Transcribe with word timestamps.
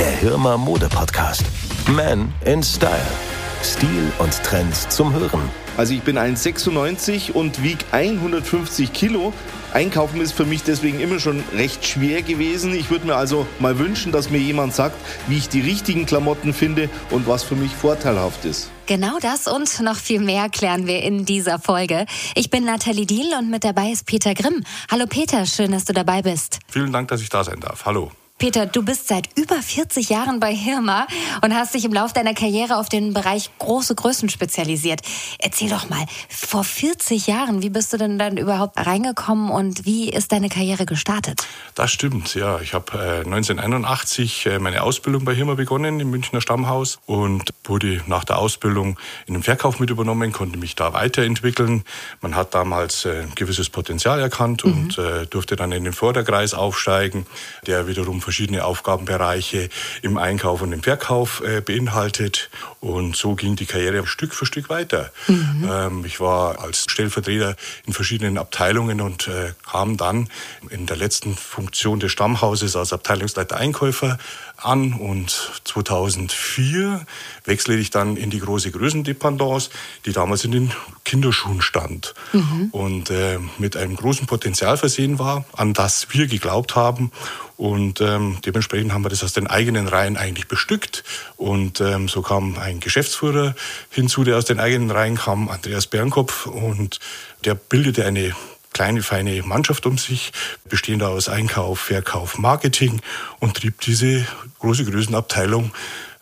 der 0.00 0.12
Hirmer 0.12 0.56
Mode 0.56 0.88
Podcast. 0.88 1.44
Man 1.90 2.32
in 2.46 2.62
Style. 2.62 2.90
Stil 3.62 4.10
und 4.18 4.32
Trends 4.42 4.88
zum 4.88 5.12
Hören. 5.12 5.42
Also 5.76 5.92
ich 5.92 6.00
bin 6.00 6.16
1,96 6.16 7.32
und 7.32 7.62
wiege 7.62 7.84
150 7.92 8.94
Kilo. 8.94 9.34
Einkaufen 9.74 10.22
ist 10.22 10.32
für 10.32 10.46
mich 10.46 10.62
deswegen 10.62 11.00
immer 11.00 11.18
schon 11.18 11.44
recht 11.54 11.84
schwer 11.84 12.22
gewesen. 12.22 12.74
Ich 12.74 12.90
würde 12.90 13.08
mir 13.08 13.16
also 13.16 13.46
mal 13.58 13.78
wünschen, 13.78 14.10
dass 14.10 14.30
mir 14.30 14.38
jemand 14.38 14.74
sagt, 14.74 14.96
wie 15.28 15.36
ich 15.36 15.50
die 15.50 15.60
richtigen 15.60 16.06
Klamotten 16.06 16.54
finde 16.54 16.88
und 17.10 17.28
was 17.28 17.42
für 17.42 17.54
mich 17.54 17.74
vorteilhaft 17.74 18.46
ist. 18.46 18.70
Genau 18.86 19.18
das 19.20 19.46
und 19.48 19.80
noch 19.80 19.96
viel 19.96 20.20
mehr 20.20 20.48
klären 20.48 20.86
wir 20.86 21.02
in 21.02 21.26
dieser 21.26 21.58
Folge. 21.58 22.06
Ich 22.34 22.48
bin 22.48 22.64
Nathalie 22.64 23.04
Diel 23.04 23.34
und 23.38 23.50
mit 23.50 23.64
dabei 23.64 23.90
ist 23.90 24.06
Peter 24.06 24.32
Grimm. 24.32 24.64
Hallo 24.90 25.04
Peter, 25.06 25.44
schön, 25.44 25.72
dass 25.72 25.84
du 25.84 25.92
dabei 25.92 26.22
bist. 26.22 26.58
Vielen 26.68 26.90
Dank, 26.90 27.08
dass 27.08 27.20
ich 27.20 27.28
da 27.28 27.44
sein 27.44 27.60
darf. 27.60 27.84
Hallo. 27.84 28.10
Peter, 28.40 28.64
du 28.64 28.82
bist 28.82 29.06
seit 29.06 29.28
über 29.36 29.56
40 29.56 30.08
Jahren 30.08 30.40
bei 30.40 30.54
Hirma 30.54 31.06
und 31.42 31.54
hast 31.54 31.74
dich 31.74 31.84
im 31.84 31.92
Laufe 31.92 32.14
deiner 32.14 32.32
Karriere 32.32 32.78
auf 32.78 32.88
den 32.88 33.12
Bereich 33.12 33.50
große 33.58 33.94
Größen 33.94 34.30
spezialisiert. 34.30 35.02
Erzähl 35.38 35.68
doch 35.68 35.90
mal, 35.90 36.06
vor 36.30 36.64
40 36.64 37.26
Jahren, 37.26 37.62
wie 37.62 37.68
bist 37.68 37.92
du 37.92 37.98
denn 37.98 38.18
dann 38.18 38.38
überhaupt 38.38 38.78
reingekommen 38.78 39.50
und 39.50 39.84
wie 39.84 40.08
ist 40.08 40.32
deine 40.32 40.48
Karriere 40.48 40.86
gestartet? 40.86 41.46
Das 41.74 41.90
stimmt, 41.90 42.34
ja. 42.34 42.60
Ich 42.60 42.72
habe 42.72 42.92
äh, 42.94 43.18
1981 43.26 44.46
äh, 44.46 44.58
meine 44.58 44.84
Ausbildung 44.84 45.26
bei 45.26 45.34
Hirma 45.34 45.52
begonnen 45.52 46.00
im 46.00 46.08
Münchner 46.08 46.40
Stammhaus 46.40 46.98
und 47.04 47.50
wurde 47.64 48.00
nach 48.06 48.24
der 48.24 48.38
Ausbildung 48.38 48.98
in 49.26 49.34
den 49.34 49.42
Verkauf 49.42 49.80
mit 49.80 49.90
übernommen, 49.90 50.32
konnte 50.32 50.58
mich 50.58 50.76
da 50.76 50.94
weiterentwickeln. 50.94 51.84
Man 52.22 52.36
hat 52.36 52.54
damals 52.54 53.04
äh, 53.04 53.20
ein 53.24 53.34
gewisses 53.34 53.68
Potenzial 53.68 54.18
erkannt 54.18 54.64
mhm. 54.64 54.72
und 54.72 54.98
äh, 54.98 55.26
durfte 55.26 55.56
dann 55.56 55.72
in 55.72 55.84
den 55.84 55.92
Vorderkreis 55.92 56.54
aufsteigen, 56.54 57.26
der 57.66 57.86
wiederum 57.86 58.22
verschiedene 58.30 58.64
Aufgabenbereiche 58.64 59.68
im 60.02 60.16
Einkauf 60.16 60.62
und 60.62 60.72
im 60.72 60.84
Verkauf 60.84 61.42
äh, 61.44 61.60
beinhaltet. 61.60 62.48
Und 62.78 63.16
so 63.16 63.34
ging 63.34 63.56
die 63.56 63.66
Karriere 63.66 64.06
Stück 64.06 64.34
für 64.34 64.46
Stück 64.46 64.70
weiter. 64.70 65.10
Mhm. 65.26 65.68
Ähm, 65.68 66.04
ich 66.04 66.20
war 66.20 66.60
als 66.60 66.84
Stellvertreter 66.88 67.56
in 67.86 67.92
verschiedenen 67.92 68.38
Abteilungen 68.38 69.00
und 69.00 69.26
äh, 69.26 69.52
kam 69.68 69.96
dann 69.96 70.28
in 70.70 70.86
der 70.86 70.96
letzten 70.96 71.34
Funktion 71.34 71.98
des 71.98 72.12
Stammhauses 72.12 72.76
als 72.76 72.92
Abteilungsleiter 72.92 73.56
Einkäufer 73.56 74.16
an 74.56 74.92
und 74.92 75.50
2004 75.64 77.04
wechsle 77.44 77.76
ich 77.76 77.90
dann 77.90 78.16
in 78.16 78.30
die 78.30 78.38
große 78.38 78.70
Größendependance, 78.70 79.70
die 80.06 80.12
damals 80.12 80.44
in 80.44 80.52
den 80.52 80.72
Kinderschuhen 81.04 81.62
stand 81.62 82.14
mhm. 82.32 82.68
und 82.70 83.10
äh, 83.10 83.38
mit 83.58 83.76
einem 83.76 83.96
großen 83.96 84.26
Potenzial 84.26 84.76
versehen 84.76 85.18
war, 85.18 85.44
an 85.52 85.72
das 85.72 86.08
wir 86.12 86.26
geglaubt 86.26 86.76
haben 86.76 87.10
und 87.60 88.00
ähm, 88.00 88.38
dementsprechend 88.42 88.94
haben 88.94 89.04
wir 89.04 89.10
das 89.10 89.22
aus 89.22 89.34
den 89.34 89.46
eigenen 89.46 89.86
Reihen 89.86 90.16
eigentlich 90.16 90.48
bestückt. 90.48 91.04
Und 91.36 91.82
ähm, 91.82 92.08
so 92.08 92.22
kam 92.22 92.56
ein 92.58 92.80
Geschäftsführer 92.80 93.54
hinzu, 93.90 94.24
der 94.24 94.38
aus 94.38 94.46
den 94.46 94.58
eigenen 94.58 94.90
Reihen 94.90 95.16
kam, 95.16 95.50
Andreas 95.50 95.86
Bernkopf. 95.86 96.46
Und 96.46 97.00
der 97.44 97.54
bildete 97.54 98.06
eine 98.06 98.34
kleine, 98.72 99.02
feine 99.02 99.42
Mannschaft 99.42 99.84
um 99.84 99.98
sich, 99.98 100.32
bestehend 100.70 101.02
aus 101.02 101.28
Einkauf, 101.28 101.80
Verkauf, 101.80 102.38
Marketing 102.38 103.02
und 103.40 103.58
trieb 103.58 103.78
diese 103.82 104.26
große 104.60 104.86
Größenabteilung 104.86 105.70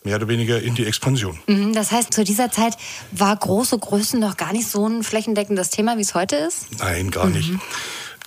mehr 0.02 0.16
oder 0.16 0.26
weniger 0.26 0.60
in 0.60 0.74
die 0.74 0.86
Expansion. 0.86 1.38
Mhm, 1.46 1.72
das 1.72 1.92
heißt, 1.92 2.12
zu 2.12 2.24
dieser 2.24 2.50
Zeit 2.50 2.76
war 3.12 3.36
große 3.36 3.78
Größen 3.78 4.18
noch 4.18 4.36
gar 4.36 4.52
nicht 4.52 4.68
so 4.68 4.88
ein 4.88 5.04
flächendeckendes 5.04 5.70
Thema, 5.70 5.98
wie 5.98 6.02
es 6.02 6.16
heute 6.16 6.34
ist? 6.34 6.66
Nein, 6.80 7.12
gar 7.12 7.28
nicht. 7.28 7.52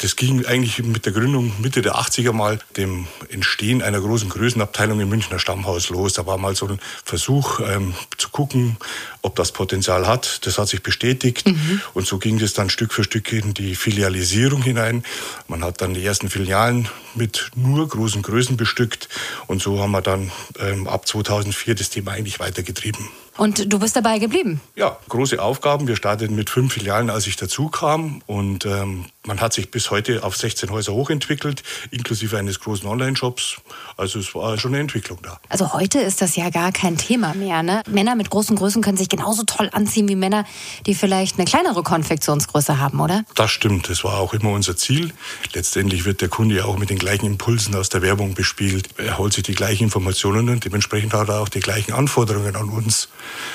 Das 0.01 0.15
ging 0.15 0.47
eigentlich 0.47 0.83
mit 0.83 1.05
der 1.05 1.13
Gründung 1.13 1.53
Mitte 1.61 1.83
der 1.83 1.95
80er 1.95 2.33
mal, 2.33 2.57
dem 2.75 3.07
Entstehen 3.29 3.83
einer 3.83 4.01
großen 4.01 4.29
Größenabteilung 4.29 4.99
im 4.99 5.09
Münchner 5.09 5.37
Stammhaus 5.37 5.89
los. 5.89 6.13
Da 6.13 6.25
war 6.25 6.39
mal 6.39 6.55
so 6.55 6.67
ein 6.67 6.79
Versuch 7.05 7.59
ähm, 7.59 7.93
zu 8.17 8.29
gucken, 8.29 8.77
ob 9.21 9.35
das 9.35 9.51
Potenzial 9.51 10.07
hat. 10.07 10.45
Das 10.45 10.57
hat 10.57 10.67
sich 10.67 10.83
bestätigt. 10.83 11.47
Mhm. 11.47 11.81
Und 11.93 12.07
so 12.07 12.17
ging 12.17 12.39
das 12.39 12.53
dann 12.53 12.69
Stück 12.69 12.93
für 12.93 13.03
Stück 13.03 13.31
in 13.31 13.53
die 13.53 13.75
Filialisierung 13.75 14.61
hinein. 14.63 15.03
Man 15.47 15.63
hat 15.63 15.81
dann 15.81 15.93
die 15.93 16.05
ersten 16.05 16.29
Filialen 16.29 16.87
mit 17.15 17.51
nur 17.55 17.87
großen 17.87 18.21
Größen 18.21 18.57
bestückt. 18.57 19.09
Und 19.47 19.61
so 19.61 19.79
haben 19.79 19.91
wir 19.91 20.01
dann 20.01 20.31
ähm, 20.59 20.87
ab 20.87 21.07
2004 21.07 21.75
das 21.75 21.89
Thema 21.89 22.11
eigentlich 22.11 22.39
weitergetrieben. 22.39 23.09
Und 23.37 23.71
du 23.71 23.79
bist 23.79 23.95
dabei 23.95 24.19
geblieben? 24.19 24.59
Ja, 24.75 24.97
große 25.07 25.41
Aufgaben. 25.41 25.87
Wir 25.87 25.95
starteten 25.95 26.35
mit 26.35 26.49
fünf 26.49 26.73
Filialen, 26.73 27.09
als 27.09 27.27
ich 27.27 27.37
dazu 27.37 27.69
kam. 27.69 28.21
Und 28.27 28.65
ähm, 28.65 29.05
man 29.25 29.39
hat 29.39 29.53
sich 29.53 29.71
bis 29.71 29.89
heute 29.89 30.23
auf 30.23 30.35
16 30.35 30.69
Häuser 30.69 30.93
hochentwickelt, 30.93 31.63
inklusive 31.91 32.37
eines 32.37 32.59
großen 32.59 32.87
Online-Shops. 32.87 33.57
Also 33.95 34.19
es 34.19 34.35
war 34.35 34.57
schon 34.57 34.73
eine 34.73 34.81
Entwicklung 34.81 35.19
da. 35.23 35.39
Also 35.47 35.73
heute 35.73 35.99
ist 35.99 36.21
das 36.21 36.35
ja 36.35 36.49
gar 36.49 36.71
kein 36.71 36.97
Thema 36.97 37.33
mehr. 37.33 37.63
Ne? 37.63 37.81
Männer 37.87 38.15
mit 38.15 38.29
großen 38.29 38.55
Größen 38.55 38.81
können 38.81 38.97
sich 38.97 39.09
genauso 39.11 39.43
toll 39.43 39.69
anziehen 39.71 40.07
wie 40.07 40.15
Männer, 40.15 40.45
die 40.87 40.95
vielleicht 40.95 41.37
eine 41.37 41.45
kleinere 41.45 41.83
Konfektionsgröße 41.83 42.79
haben, 42.79 42.99
oder? 42.99 43.23
Das 43.35 43.51
stimmt. 43.51 43.89
Das 43.89 44.03
war 44.03 44.17
auch 44.17 44.33
immer 44.33 44.49
unser 44.49 44.75
Ziel. 44.75 45.13
Letztendlich 45.53 46.05
wird 46.05 46.21
der 46.21 46.29
Kunde 46.29 46.55
ja 46.55 46.65
auch 46.65 46.77
mit 46.77 46.89
den 46.89 46.97
gleichen 46.97 47.27
Impulsen 47.27 47.75
aus 47.75 47.89
der 47.89 48.01
Werbung 48.01 48.33
bespielt. 48.33 48.89
Er 48.97 49.19
holt 49.19 49.33
sich 49.33 49.43
die 49.43 49.53
gleichen 49.53 49.83
Informationen 49.83 50.49
und 50.49 50.65
dementsprechend 50.65 51.13
hat 51.13 51.29
er 51.29 51.41
auch 51.41 51.49
die 51.49 51.59
gleichen 51.59 51.93
Anforderungen 51.93 52.55
an 52.55 52.69
uns. 52.69 53.09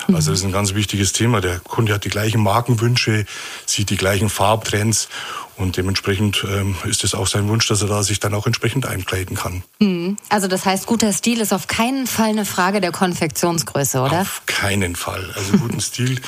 Also 0.06 0.30
das 0.30 0.40
ist 0.40 0.44
ein 0.44 0.52
ganz 0.52 0.74
wichtiges 0.74 1.12
Thema. 1.12 1.40
Der 1.40 1.58
Kunde 1.58 1.94
hat 1.94 2.04
die 2.04 2.10
gleichen 2.10 2.42
Markenwünsche, 2.42 3.26
sieht 3.64 3.90
die 3.90 3.96
gleichen 3.96 4.28
Farbtrends 4.28 5.08
und 5.56 5.76
dementsprechend 5.76 6.44
ähm, 6.48 6.76
ist 6.84 7.04
es 7.04 7.14
auch 7.14 7.26
sein 7.26 7.48
Wunsch, 7.48 7.66
dass 7.68 7.82
er 7.82 7.88
da 7.88 8.02
sich 8.02 8.20
dann 8.20 8.34
auch 8.34 8.46
entsprechend 8.46 8.86
einkleiden 8.86 9.36
kann. 9.36 9.62
Mhm. 9.78 10.16
Also 10.28 10.48
das 10.48 10.64
heißt, 10.64 10.86
guter 10.86 11.12
Stil 11.12 11.40
ist 11.40 11.52
auf 11.52 11.66
keinen 11.66 12.06
Fall 12.06 12.30
eine 12.30 12.44
Frage 12.44 12.80
der 12.80 12.92
Konfektionsgröße, 12.92 14.00
oder? 14.00 14.22
Auf 14.22 14.42
keinen 14.46 14.96
Fall. 14.96 15.32
Also 15.34 15.56
guten 15.56 15.80
Stil, 15.80 16.20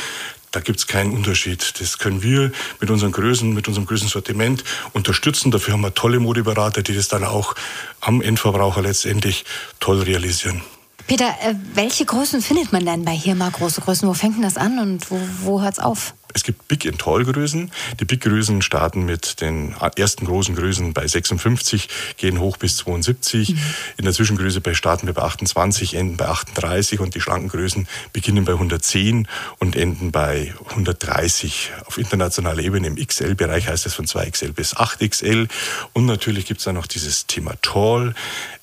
da 0.51 0.61
gibt 0.61 0.79
es 0.79 0.87
keinen 0.87 1.13
Unterschied. 1.13 1.81
Das 1.81 1.99
können 1.99 2.23
wir 2.23 2.53
mit 2.81 2.91
unseren 2.91 3.13
Größen, 3.13 3.53
mit 3.53 3.69
unserem 3.69 3.87
Größensortiment 3.87 4.65
unterstützen. 4.93 5.51
Dafür 5.51 5.75
haben 5.75 5.83
wir 5.83 5.95
tolle 5.95 6.21
Modeberater, 6.21 6.83
die 6.83 6.95
das 6.95 7.09
dann 7.09 7.25
auch 7.25 7.55
am 8.01 8.23
Endverbraucher 8.23 8.83
letztendlich 8.83 9.45
toll 9.79 10.01
realisieren. 10.01 10.63
Peter, 11.09 11.25
äh, 11.43 11.55
welche 11.73 12.05
Größen 12.05 12.43
findet 12.43 12.71
man 12.71 12.85
denn 12.85 13.03
bei 13.03 13.17
Hirma 13.17 13.49
große 13.49 13.81
Größen? 13.81 14.07
Wo 14.07 14.13
fängt 14.13 14.37
denn 14.37 14.43
das 14.43 14.59
an 14.59 14.79
und 14.79 15.11
wo, 15.11 15.19
wo 15.41 15.63
hört 15.63 15.73
es 15.73 15.79
auf? 15.79 16.15
Es 16.35 16.45
gibt 16.45 16.69
Big 16.69 16.87
and 16.87 16.99
Tall 16.99 17.25
Größen. 17.25 17.71
Die 17.99 18.05
Big 18.05 18.21
Größen 18.21 18.61
starten 18.61 19.07
mit 19.07 19.41
den 19.41 19.75
ersten 19.97 20.27
großen 20.27 20.55
Größen 20.55 20.93
bei 20.93 21.09
56, 21.09 21.89
gehen 22.19 22.39
hoch 22.39 22.59
bis 22.59 22.77
72. 22.77 23.55
Mhm. 23.55 23.59
In 23.97 24.05
der 24.05 24.13
Zwischengröße 24.13 24.61
bei 24.61 24.75
starten 24.75 25.07
wir 25.07 25.15
bei 25.15 25.23
28, 25.23 25.95
enden 25.95 26.19
bei 26.19 26.29
38 26.29 27.01
und 27.01 27.15
die 27.15 27.23
schlanken 27.23 27.49
Größen 27.49 27.89
beginnen 28.13 28.45
bei 28.45 28.53
110 28.53 29.27
und 29.59 29.77
enden 29.77 30.13
bei 30.13 30.53
130. 30.69 31.73
Auf 31.87 31.97
internationaler 31.97 32.63
Ebene 32.63 32.87
im 32.87 32.97
XL-Bereich 32.97 33.67
heißt 33.67 33.87
es 33.87 33.95
von 33.95 34.05
2XL 34.05 34.53
bis 34.53 34.77
8XL. 34.77 35.49
Und 35.95 36.05
natürlich 36.05 36.45
gibt 36.45 36.61
es 36.61 36.65
dann 36.65 36.75
noch 36.75 36.87
dieses 36.87 37.27
Thema 37.27 37.55
Tall 37.63 38.15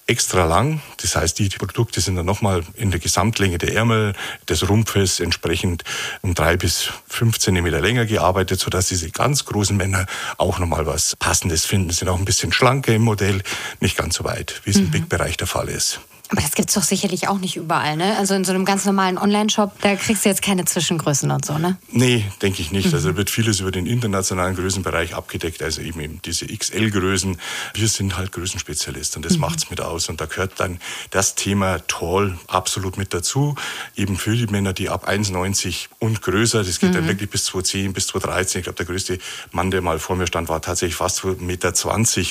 extra 0.07 0.45
lang. 0.45 0.81
Das 1.01 1.15
heißt, 1.15 1.39
die, 1.39 1.49
Produkte 1.49 2.01
sind 2.01 2.15
dann 2.15 2.25
nochmal 2.25 2.63
in 2.75 2.91
der 2.91 2.99
Gesamtlänge 2.99 3.57
der 3.57 3.73
Ärmel, 3.73 4.13
des 4.47 4.67
Rumpfes 4.67 5.19
entsprechend 5.19 5.83
um 6.21 6.35
drei 6.35 6.57
bis 6.57 6.89
fünf 7.07 7.39
Zentimeter 7.39 7.81
länger 7.81 8.05
gearbeitet, 8.05 8.59
sodass 8.59 8.87
diese 8.87 9.09
ganz 9.09 9.45
großen 9.45 9.75
Männer 9.75 10.05
auch 10.37 10.59
nochmal 10.59 10.85
was 10.85 11.15
Passendes 11.15 11.65
finden. 11.65 11.89
Sind 11.91 12.09
auch 12.09 12.19
ein 12.19 12.25
bisschen 12.25 12.53
schlanker 12.53 12.93
im 12.93 13.03
Modell, 13.03 13.41
nicht 13.79 13.97
ganz 13.97 14.15
so 14.15 14.23
weit, 14.23 14.61
wie 14.63 14.71
es 14.71 14.77
im 14.77 14.85
mhm. 14.85 14.91
Big-Bereich 14.91 15.37
der 15.37 15.47
Fall 15.47 15.69
ist. 15.69 15.99
Aber 16.29 16.41
das 16.41 16.53
gibt 16.53 16.69
es 16.69 16.75
doch 16.75 16.83
sicherlich 16.83 17.27
auch 17.27 17.37
nicht 17.37 17.55
überall, 17.55 17.97
ne? 17.97 18.17
Also 18.17 18.33
in 18.33 18.43
so 18.43 18.51
einem 18.51 18.65
ganz 18.65 18.83
normalen 18.85 19.19
Online-Shop, 19.19 19.79
da 19.81 19.95
kriegst 19.95 20.25
du 20.25 20.29
jetzt 20.29 20.41
keine 20.41 20.65
Zwischengrößen 20.65 21.29
und 21.29 21.45
so, 21.45 21.59
ne? 21.59 21.77
Nee, 21.91 22.25
denke 22.41 22.61
ich 22.61 22.71
nicht. 22.71 22.87
Mhm. 22.87 22.93
Also 22.95 23.15
wird 23.15 23.29
vieles 23.29 23.59
über 23.59 23.69
den 23.69 23.85
internationalen 23.85 24.55
Größenbereich 24.55 25.13
abgedeckt, 25.13 25.61
also 25.61 25.81
eben, 25.81 25.99
eben 25.99 26.21
diese 26.25 26.47
XL-Größen. 26.47 27.39
Wir 27.75 27.87
sind 27.87 28.17
halt 28.17 28.31
Größenspezialist 28.31 29.15
und 29.17 29.25
das 29.25 29.33
mhm. 29.33 29.41
macht's 29.41 29.69
mit 29.69 29.81
aus. 29.81 30.09
Und 30.09 30.19
da 30.19 30.25
gehört 30.25 30.53
dann 30.57 30.79
das 31.11 31.35
Thema 31.35 31.79
Tall 31.87 32.39
absolut 32.47 32.97
mit 32.97 33.13
dazu. 33.13 33.53
Eben 33.95 34.17
für 34.17 34.35
die 34.35 34.47
Männer, 34.47 34.73
die 34.73 34.89
ab 34.89 35.07
1,90 35.07 35.89
und 35.99 36.23
größer, 36.23 36.63
das 36.63 36.79
geht 36.79 36.89
mhm. 36.89 36.95
dann 36.95 37.07
wirklich 37.07 37.29
bis 37.29 37.47
2,10, 37.49 37.93
bis 37.93 38.09
2,13. 38.09 38.57
Ich 38.57 38.63
glaube, 38.63 38.77
der 38.77 38.87
größte 38.87 39.19
Mann, 39.51 39.69
der 39.69 39.83
mal 39.83 39.99
vor 39.99 40.15
mir 40.15 40.25
stand, 40.25 40.49
war 40.49 40.59
tatsächlich 40.59 40.95
fast 40.95 41.19
2,20 41.19 41.41
Meter. 41.43 41.71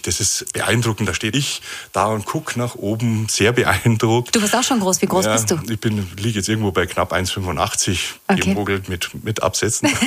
Das 0.02 0.18
ist 0.18 0.52
beeindruckend. 0.52 1.08
Da 1.08 1.14
stehe 1.14 1.32
ich 1.32 1.62
da 1.92 2.06
und 2.06 2.24
gucke 2.24 2.58
nach 2.58 2.74
oben, 2.74 3.28
sehr 3.28 3.52
beeindruckend 3.52 3.83
beeindruckt. 3.84 4.34
Du 4.34 4.40
bist 4.40 4.54
auch 4.54 4.62
schon 4.62 4.80
groß. 4.80 5.02
Wie 5.02 5.06
groß 5.06 5.26
ja, 5.26 5.32
bist 5.32 5.50
du? 5.50 5.58
Ich 5.68 5.80
bin, 5.80 6.06
liege 6.16 6.38
jetzt 6.38 6.48
irgendwo 6.48 6.72
bei 6.72 6.86
knapp 6.86 7.12
1,85 7.12 8.14
okay. 8.28 8.40
gemogelt 8.40 8.88
mit, 8.88 9.10
mit 9.24 9.42
Absätzen. 9.42 9.90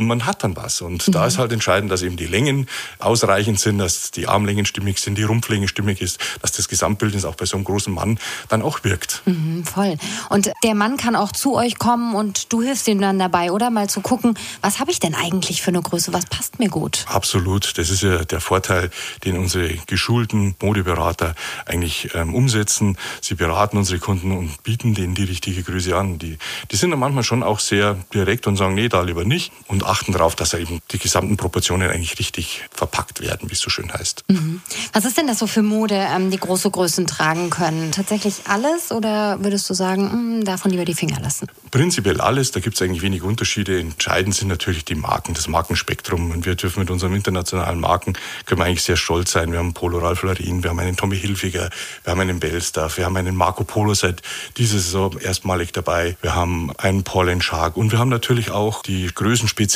und 0.00 0.06
man 0.06 0.24
hat 0.24 0.42
dann 0.42 0.56
was. 0.56 0.80
Und 0.80 1.06
mhm. 1.06 1.12
da 1.12 1.26
ist 1.26 1.36
halt 1.36 1.52
entscheidend, 1.52 1.92
dass 1.92 2.00
eben 2.00 2.16
die 2.16 2.26
Längen 2.26 2.66
ausreichend 3.00 3.60
sind, 3.60 3.76
dass 3.76 4.10
die 4.10 4.26
Armlängen 4.26 4.64
stimmig 4.64 4.98
sind, 4.98 5.18
die 5.18 5.24
Rumpflänge 5.24 5.68
stimmig 5.68 6.00
ist, 6.00 6.18
dass 6.40 6.52
das 6.52 6.68
Gesamtbild 6.68 7.22
auch 7.26 7.34
bei 7.34 7.44
so 7.44 7.58
einem 7.58 7.64
großen 7.64 7.92
Mann 7.92 8.18
dann 8.48 8.62
auch 8.62 8.82
wirkt. 8.82 9.20
Mhm, 9.26 9.62
voll. 9.66 9.98
Und 10.30 10.50
der 10.64 10.74
Mann 10.74 10.96
kann 10.96 11.16
auch 11.16 11.32
zu 11.32 11.54
euch 11.54 11.78
kommen 11.78 12.14
und 12.14 12.50
du 12.50 12.62
hilfst 12.62 12.88
ihm 12.88 12.98
dann 12.98 13.18
dabei, 13.18 13.52
oder? 13.52 13.68
Mal 13.68 13.90
zu 13.90 14.00
gucken, 14.00 14.38
was 14.62 14.80
habe 14.80 14.90
ich 14.90 15.00
denn 15.00 15.14
eigentlich 15.14 15.60
für 15.60 15.68
eine 15.68 15.82
Größe, 15.82 16.14
was 16.14 16.24
passt 16.24 16.58
mir 16.58 16.70
gut? 16.70 17.04
Absolut. 17.06 17.76
Das 17.76 17.90
ist 17.90 18.02
ja 18.02 18.24
der 18.24 18.40
Vorteil, 18.40 18.90
den 19.24 19.36
unsere 19.36 19.68
geschulten 19.86 20.54
Modeberater 20.62 21.34
eigentlich 21.66 22.14
ähm, 22.14 22.34
umsetzen. 22.34 22.96
Sie 23.20 23.34
beraten 23.34 23.76
unsere 23.76 23.98
Kunden 23.98 24.32
und 24.32 24.62
bieten 24.62 24.94
denen 24.94 25.14
die 25.14 25.24
richtige 25.24 25.62
Größe 25.62 25.94
an. 25.94 26.18
Die, 26.18 26.38
die 26.70 26.76
sind 26.76 26.90
dann 26.90 27.00
manchmal 27.00 27.24
schon 27.24 27.42
auch 27.42 27.60
sehr 27.60 27.96
direkt 28.14 28.46
und 28.46 28.56
sagen, 28.56 28.74
nee, 28.74 28.88
da 28.88 29.02
lieber 29.02 29.26
nicht 29.26 29.52
und 29.66 29.84
achten 29.90 30.12
darauf, 30.12 30.34
dass 30.34 30.54
eben 30.54 30.80
die 30.92 30.98
gesamten 30.98 31.36
Proportionen 31.36 31.90
eigentlich 31.90 32.18
richtig 32.18 32.62
verpackt 32.70 33.20
werden, 33.20 33.50
wie 33.50 33.54
es 33.54 33.60
so 33.60 33.70
schön 33.70 33.92
heißt. 33.92 34.24
Mhm. 34.28 34.62
Was 34.92 35.04
ist 35.04 35.18
denn 35.18 35.26
das 35.26 35.38
so 35.38 35.46
für 35.46 35.62
Mode, 35.62 35.94
ähm, 35.94 36.30
die 36.30 36.38
große 36.38 36.70
Größen 36.70 37.06
tragen 37.06 37.50
können? 37.50 37.92
Tatsächlich 37.92 38.42
alles 38.46 38.92
oder 38.92 39.42
würdest 39.42 39.68
du 39.68 39.74
sagen, 39.74 40.04
mh, 40.04 40.10
hm, 40.12 40.44
davon 40.44 40.70
lieber 40.70 40.84
die 40.84 40.94
Finger 40.94 41.20
lassen? 41.20 41.48
Prinzipiell 41.70 42.20
alles, 42.20 42.50
da 42.50 42.60
gibt 42.60 42.76
es 42.76 42.82
eigentlich 42.82 43.02
wenig 43.02 43.22
Unterschiede. 43.22 43.78
Entscheidend 43.78 44.34
sind 44.34 44.48
natürlich 44.48 44.84
die 44.84 44.94
Marken, 44.94 45.34
das 45.34 45.48
Markenspektrum. 45.48 46.30
Und 46.30 46.46
wir 46.46 46.54
dürfen 46.54 46.80
mit 46.80 46.90
unseren 46.90 47.14
internationalen 47.14 47.80
Marken, 47.80 48.14
können 48.46 48.60
wir 48.60 48.64
eigentlich 48.64 48.82
sehr 48.82 48.96
stolz 48.96 49.32
sein. 49.32 49.52
Wir 49.52 49.58
haben 49.58 49.74
Polo 49.74 49.98
Ralph 49.98 50.22
Lauren, 50.22 50.62
wir 50.62 50.70
haben 50.70 50.78
einen 50.78 50.96
Tommy 50.96 51.18
Hilfiger, 51.18 51.70
wir 52.04 52.10
haben 52.10 52.20
einen 52.20 52.40
Bellstaff, 52.40 52.96
wir 52.96 53.04
haben 53.04 53.16
einen 53.16 53.36
Marco 53.36 53.64
Polo 53.64 53.94
seit 53.94 54.22
dieser 54.56 54.78
Saison 54.78 55.18
erstmalig 55.18 55.72
dabei, 55.72 56.16
wir 56.22 56.34
haben 56.34 56.70
einen 56.78 57.04
Paul 57.04 57.30
Shark 57.40 57.76
und 57.76 57.92
wir 57.92 57.98
haben 57.98 58.08
natürlich 58.08 58.50
auch 58.50 58.82
die 58.82 59.08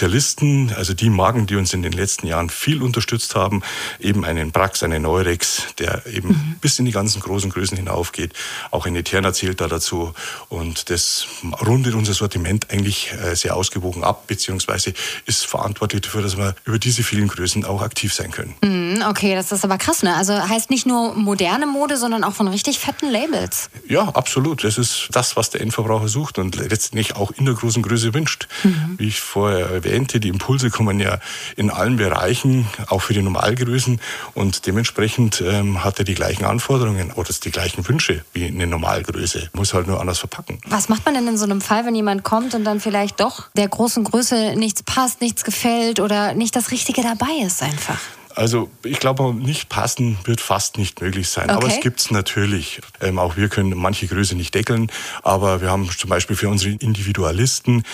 Größenspezialisten, 0.05 0.73
also 0.77 0.95
die 0.95 1.09
Marken, 1.09 1.47
die 1.47 1.57
uns 1.57 1.73
in 1.73 1.83
den 1.83 1.93
letzten 1.93 2.27
Jahren 2.27 2.51
viel 2.51 2.83
unterstützt 2.83 3.35
haben, 3.35 3.63
eben 3.99 4.25
einen 4.25 4.53
Brax, 4.53 4.83
einen 4.83 5.03
Neurex, 5.03 5.75
der 5.79 6.07
eben 6.07 6.29
mhm. 6.29 6.57
bis 6.61 6.79
in 6.79 6.85
die 6.85 6.93
ganzen 6.93 7.21
großen 7.21 7.51
Größen 7.51 7.77
hinaufgeht. 7.77 8.33
Auch 8.71 8.87
eine 8.87 8.99
Eterna 8.99 9.33
zählt 9.33 9.61
da 9.61 9.69
dazu 9.69 10.13
und 10.49 10.91
das 10.91 11.27
rundet 11.67 11.95
unser 11.95 12.13
Sortiment 12.13 12.71
eigentlich 12.71 13.13
äh, 13.13 13.35
sehr 13.35 13.57
ausgewogen 13.57 14.05
ab, 14.05 14.27
beziehungsweise 14.27 14.93
ist 15.27 15.47
verantwortlich 15.47 16.03
dafür, 16.03 16.23
dass 16.23 16.37
wir 16.37 16.55
über 16.65 16.79
diese 16.79 17.03
vielen 17.03 17.29
Größen 17.29 17.65
auch 17.65 17.83
aktiv 17.83 18.13
sein 18.13 18.31
können. 18.31 18.55
Mhm, 18.63 19.05
okay, 19.09 19.35
das 19.35 19.53
ist 19.53 19.65
aber 19.65 19.79
krass, 19.79 20.03
ne? 20.03 20.15
Also 20.15 20.35
heißt 20.35 20.71
nicht 20.71 20.87
nur 20.87 21.15
moderne 21.15 21.67
Mode, 21.67 21.97
sondern 21.97 22.25
auch 22.25 22.35
von 22.35 22.49
richtig 22.49 22.79
fetten 22.79 23.11
Labels. 23.11 23.71
Ja, 23.89 24.09
absolut. 24.09 24.65
Das 24.65 24.77
ist 24.79 25.09
das, 25.13 25.37
was 25.37 25.51
der 25.51 25.61
Endverbraucher 25.61 26.09
sucht 26.09 26.39
und 26.39 26.57
letztendlich 26.57 27.17
auch 27.17 27.31
in 27.31 27.47
der 27.47 27.55
großen 27.55 27.83
Größe 27.83 28.13
wünscht. 28.13 28.49
Mhm. 28.63 28.95
Wie 28.99 29.09
ich 29.09 29.21
vorher 29.21 29.84
erwähnte, 29.85 30.21
die 30.21 30.29
Impulse 30.29 30.71
kommen 30.71 31.01
ja 31.01 31.19
in 31.57 31.71
allen 31.71 31.97
Bereichen, 31.97 32.67
auch 32.89 33.03
für 33.03 33.15
die 33.15 33.23
Normalgrößen 33.23 34.01
und 34.35 34.67
dementsprechend 34.67 35.43
ähm, 35.47 35.85
hat 35.85 35.99
er 35.99 36.05
die 36.05 36.15
gleichen 36.15 36.45
Anforderungen 36.45 37.13
oder 37.13 37.31
die 37.33 37.51
gleichen 37.51 37.87
Wünsche 37.89 38.25
wie 38.33 38.47
eine 38.47 38.67
Normalgröße. 38.67 39.51
Muss 39.55 39.75
halt 39.75 39.87
nur 39.87 40.01
anders 40.01 40.19
verpacken. 40.19 40.59
Was 40.67 40.89
macht 40.89 41.05
man 41.05 41.15
denn 41.15 41.29
in 41.29 41.37
so 41.37 41.45
einem 41.45 41.61
Fall, 41.61 41.85
wenn 41.87 41.95
jemand 41.95 42.25
kommt 42.25 42.55
und 42.55 42.65
dann 42.65 42.81
vielleicht 42.81 43.21
doch 43.21 43.51
der 43.57 43.69
großen 43.69 44.05
Größe 44.05 44.55
nichts 44.57 44.83
passt, 44.83 45.21
nichts 45.21 45.45
gefällt 45.45 46.01
oder 46.01 46.35
nicht 46.35 46.57
das 46.57 46.71
Richtige 46.71 47.03
dabei 47.03 47.45
ist 47.45 47.63
einfach? 47.63 47.99
Also 48.35 48.71
ich 48.85 48.99
glaube, 48.99 49.33
nicht 49.35 49.69
passen 49.69 50.19
wird 50.25 50.41
fast 50.41 50.77
nicht 50.77 51.01
möglich 51.01 51.29
sein. 51.29 51.45
Okay. 51.45 51.55
Aber 51.55 51.69
es 51.69 51.81
gibt 51.81 52.01
es 52.01 52.11
natürlich. 52.11 52.81
Ähm, 53.01 53.19
auch 53.19 53.37
wir 53.37 53.49
können 53.49 53.77
manche 53.77 54.07
Größe 54.07 54.35
nicht 54.35 54.55
deckeln. 54.55 54.91
Aber 55.23 55.61
wir 55.61 55.71
haben 55.71 55.89
zum 55.91 56.11
Beispiel 56.11 56.37
für 56.37 56.49
unsere 56.49 56.75
Individualisten 56.75 57.85